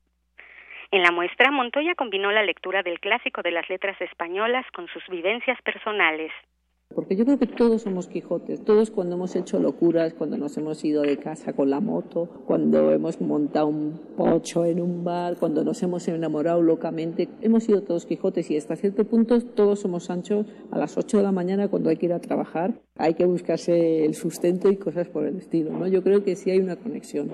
[0.92, 5.04] En la muestra, Montoya combinó la lectura del clásico de las letras españolas con sus
[5.08, 6.32] vivencias personales.
[6.96, 10.84] Porque yo creo que todos somos Quijotes, todos cuando hemos hecho locuras, cuando nos hemos
[10.84, 15.64] ido de casa con la moto, cuando hemos montado un pocho en un bar, cuando
[15.64, 20.46] nos hemos enamorado locamente, hemos sido todos Quijotes y hasta cierto punto todos somos Sancho
[20.72, 24.06] a las 8 de la mañana cuando hay que ir a trabajar, hay que buscarse
[24.06, 25.88] el sustento y cosas por el estilo, ¿no?
[25.88, 27.32] Yo creo que sí hay una conexión.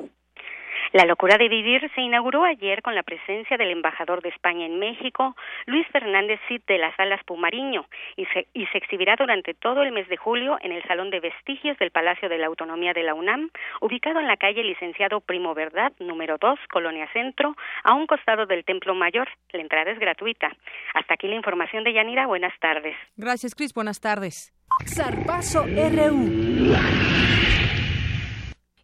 [0.91, 4.79] La locura de vivir se inauguró ayer con la presencia del embajador de España en
[4.79, 5.35] México,
[5.67, 7.85] Luis Fernández Cid de las Salas Pumariño,
[8.15, 11.19] y se, y se exhibirá durante todo el mes de julio en el Salón de
[11.19, 15.53] Vestigios del Palacio de la Autonomía de la UNAM, ubicado en la calle Licenciado Primo
[15.53, 19.29] Verdad, número 2, Colonia Centro, a un costado del Templo Mayor.
[19.51, 20.49] La entrada es gratuita.
[20.95, 22.25] Hasta aquí la información de Yanira.
[22.25, 22.95] Buenas tardes.
[23.15, 23.73] Gracias, Cris.
[23.73, 24.51] Buenas tardes.
[24.87, 27.48] Zarpazo RU.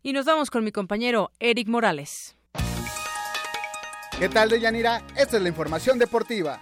[0.05, 2.37] Y nos vamos con mi compañero Eric Morales.
[4.19, 5.01] ¿Qué tal, Deyanira?
[5.17, 6.61] Esta es la información deportiva.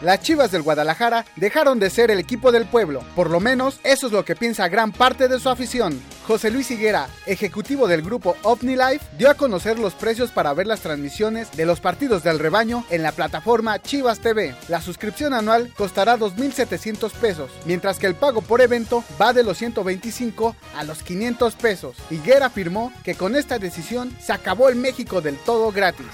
[0.00, 4.06] Las Chivas del Guadalajara dejaron de ser el equipo del pueblo, por lo menos eso
[4.06, 6.00] es lo que piensa gran parte de su afición.
[6.24, 10.80] José Luis Higuera, ejecutivo del grupo OmniLife, dio a conocer los precios para ver las
[10.80, 14.54] transmisiones de los partidos del rebaño en la plataforma Chivas TV.
[14.68, 19.58] La suscripción anual costará 2.700 pesos, mientras que el pago por evento va de los
[19.58, 21.96] 125 a los 500 pesos.
[22.10, 26.06] Higuera afirmó que con esta decisión se acabó el México del todo gratis.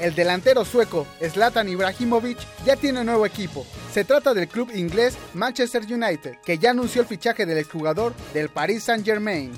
[0.00, 3.66] El delantero sueco Zlatan Ibrahimovic ya tiene nuevo equipo.
[3.92, 8.48] Se trata del club inglés Manchester United, que ya anunció el fichaje del exjugador del
[8.48, 9.52] Paris Saint-Germain.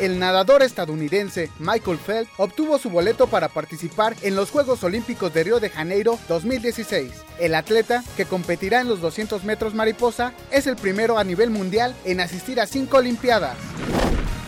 [0.00, 5.42] El nadador estadounidense Michael Phelps obtuvo su boleto para participar en los Juegos Olímpicos de
[5.42, 7.10] Río de Janeiro 2016.
[7.40, 11.96] El atleta, que competirá en los 200 metros mariposa, es el primero a nivel mundial
[12.04, 13.56] en asistir a cinco Olimpiadas.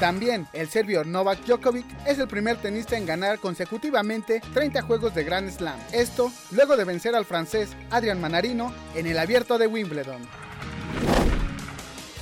[0.00, 5.24] También el serbio Novak Djokovic es el primer tenista en ganar consecutivamente 30 juegos de
[5.24, 5.78] Grand Slam.
[5.92, 10.22] Esto luego de vencer al francés Adrian Manarino en el abierto de Wimbledon.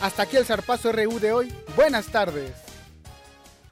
[0.03, 1.55] Hasta aquí el zarpazo RU de hoy.
[1.77, 2.68] Buenas tardes.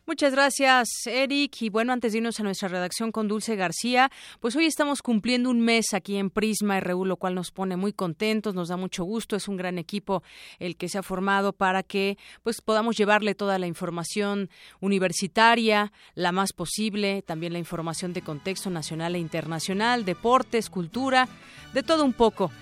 [0.07, 1.63] Muchas gracias, Eric.
[1.63, 5.51] Y bueno, antes de irnos a nuestra redacción con Dulce García, pues hoy estamos cumpliendo
[5.51, 9.03] un mes aquí en Prisma RU, lo cual nos pone muy contentos, nos da mucho
[9.03, 9.35] gusto.
[9.35, 10.23] Es un gran equipo
[10.61, 14.49] el que se ha formado para que pues podamos llevarle toda la información
[14.79, 21.29] universitaria, la más posible, también la información de contexto nacional e internacional, deportes, cultura,
[21.75, 22.53] de todo un poco.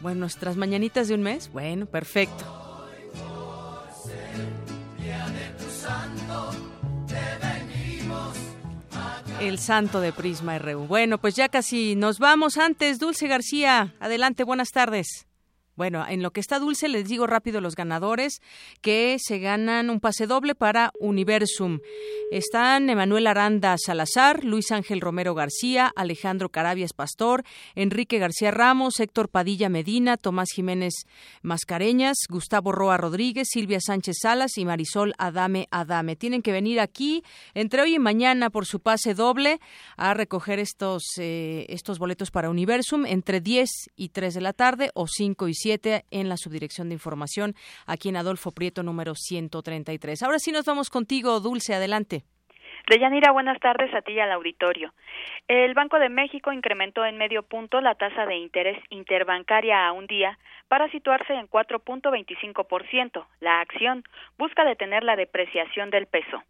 [0.00, 2.63] Bueno, nuestras mañanitas de un mes, bueno, perfecto.
[9.40, 10.86] El santo de Prisma RU.
[10.86, 12.56] Bueno, pues ya casi nos vamos.
[12.56, 15.26] Antes, Dulce García, adelante, buenas tardes.
[15.76, 18.40] Bueno, en lo que está dulce les digo rápido los ganadores
[18.80, 21.80] que se ganan un pase doble para Universum.
[22.30, 27.42] Están Emanuel Aranda Salazar, Luis Ángel Romero García, Alejandro Carabias Pastor,
[27.74, 30.94] Enrique García Ramos, Héctor Padilla Medina, Tomás Jiménez
[31.42, 36.14] Mascareñas, Gustavo Roa Rodríguez, Silvia Sánchez Salas y Marisol Adame Adame.
[36.14, 39.58] Tienen que venir aquí entre hoy y mañana por su pase doble
[39.96, 44.90] a recoger estos, eh, estos boletos para Universum entre 10 y 3 de la tarde
[44.94, 45.54] o 5 y
[46.10, 47.54] en la Subdirección de Información,
[47.86, 50.22] aquí en Adolfo Prieto, número 133.
[50.22, 52.24] Ahora sí nos vamos contigo, Dulce, adelante.
[52.88, 54.92] Deyanira, buenas tardes a ti y al auditorio.
[55.48, 60.06] El Banco de México incrementó en medio punto la tasa de interés interbancaria a un
[60.06, 60.38] día
[60.68, 63.26] para situarse en 4.25%.
[63.40, 64.04] La acción
[64.36, 66.42] busca detener la depreciación del peso.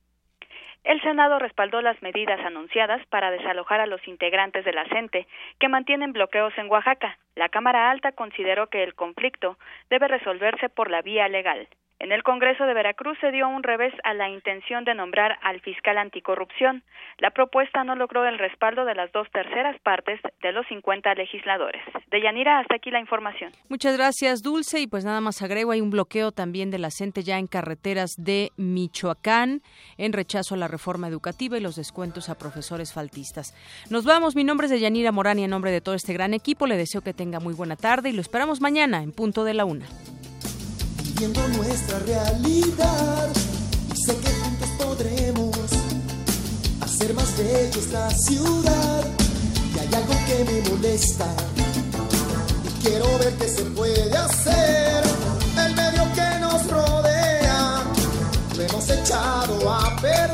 [0.84, 5.26] El Senado respaldó las medidas anunciadas para desalojar a los integrantes de la CENTE
[5.58, 7.18] que mantienen bloqueos en Oaxaca.
[7.34, 9.56] La Cámara Alta consideró que el conflicto
[9.88, 11.66] debe resolverse por la vía legal.
[12.00, 15.60] En el Congreso de Veracruz se dio un revés a la intención de nombrar al
[15.60, 16.82] fiscal anticorrupción.
[17.18, 21.80] La propuesta no logró el respaldo de las dos terceras partes de los 50 legisladores.
[22.10, 23.52] De Yanira, hasta aquí la información.
[23.68, 24.80] Muchas gracias, Dulce.
[24.80, 28.16] Y pues nada más agrego, hay un bloqueo también de la CENTE ya en carreteras
[28.18, 29.62] de Michoacán
[29.96, 33.54] en rechazo a la reforma educativa y los descuentos a profesores faltistas.
[33.88, 34.34] Nos vamos.
[34.34, 36.76] Mi nombre es de Yanira Morán y en nombre de todo este gran equipo le
[36.76, 39.86] deseo que tenga muy buena tarde y lo esperamos mañana en punto de la una
[41.32, 43.28] nuestra realidad.
[43.92, 45.56] Y sé que juntos podremos
[46.80, 49.04] hacer más bella esta ciudad.
[49.74, 51.26] Y hay algo que me molesta.
[52.64, 55.04] Y quiero ver qué se puede hacer.
[55.56, 57.84] El medio que nos rodea
[58.56, 60.33] lo hemos echado a perder.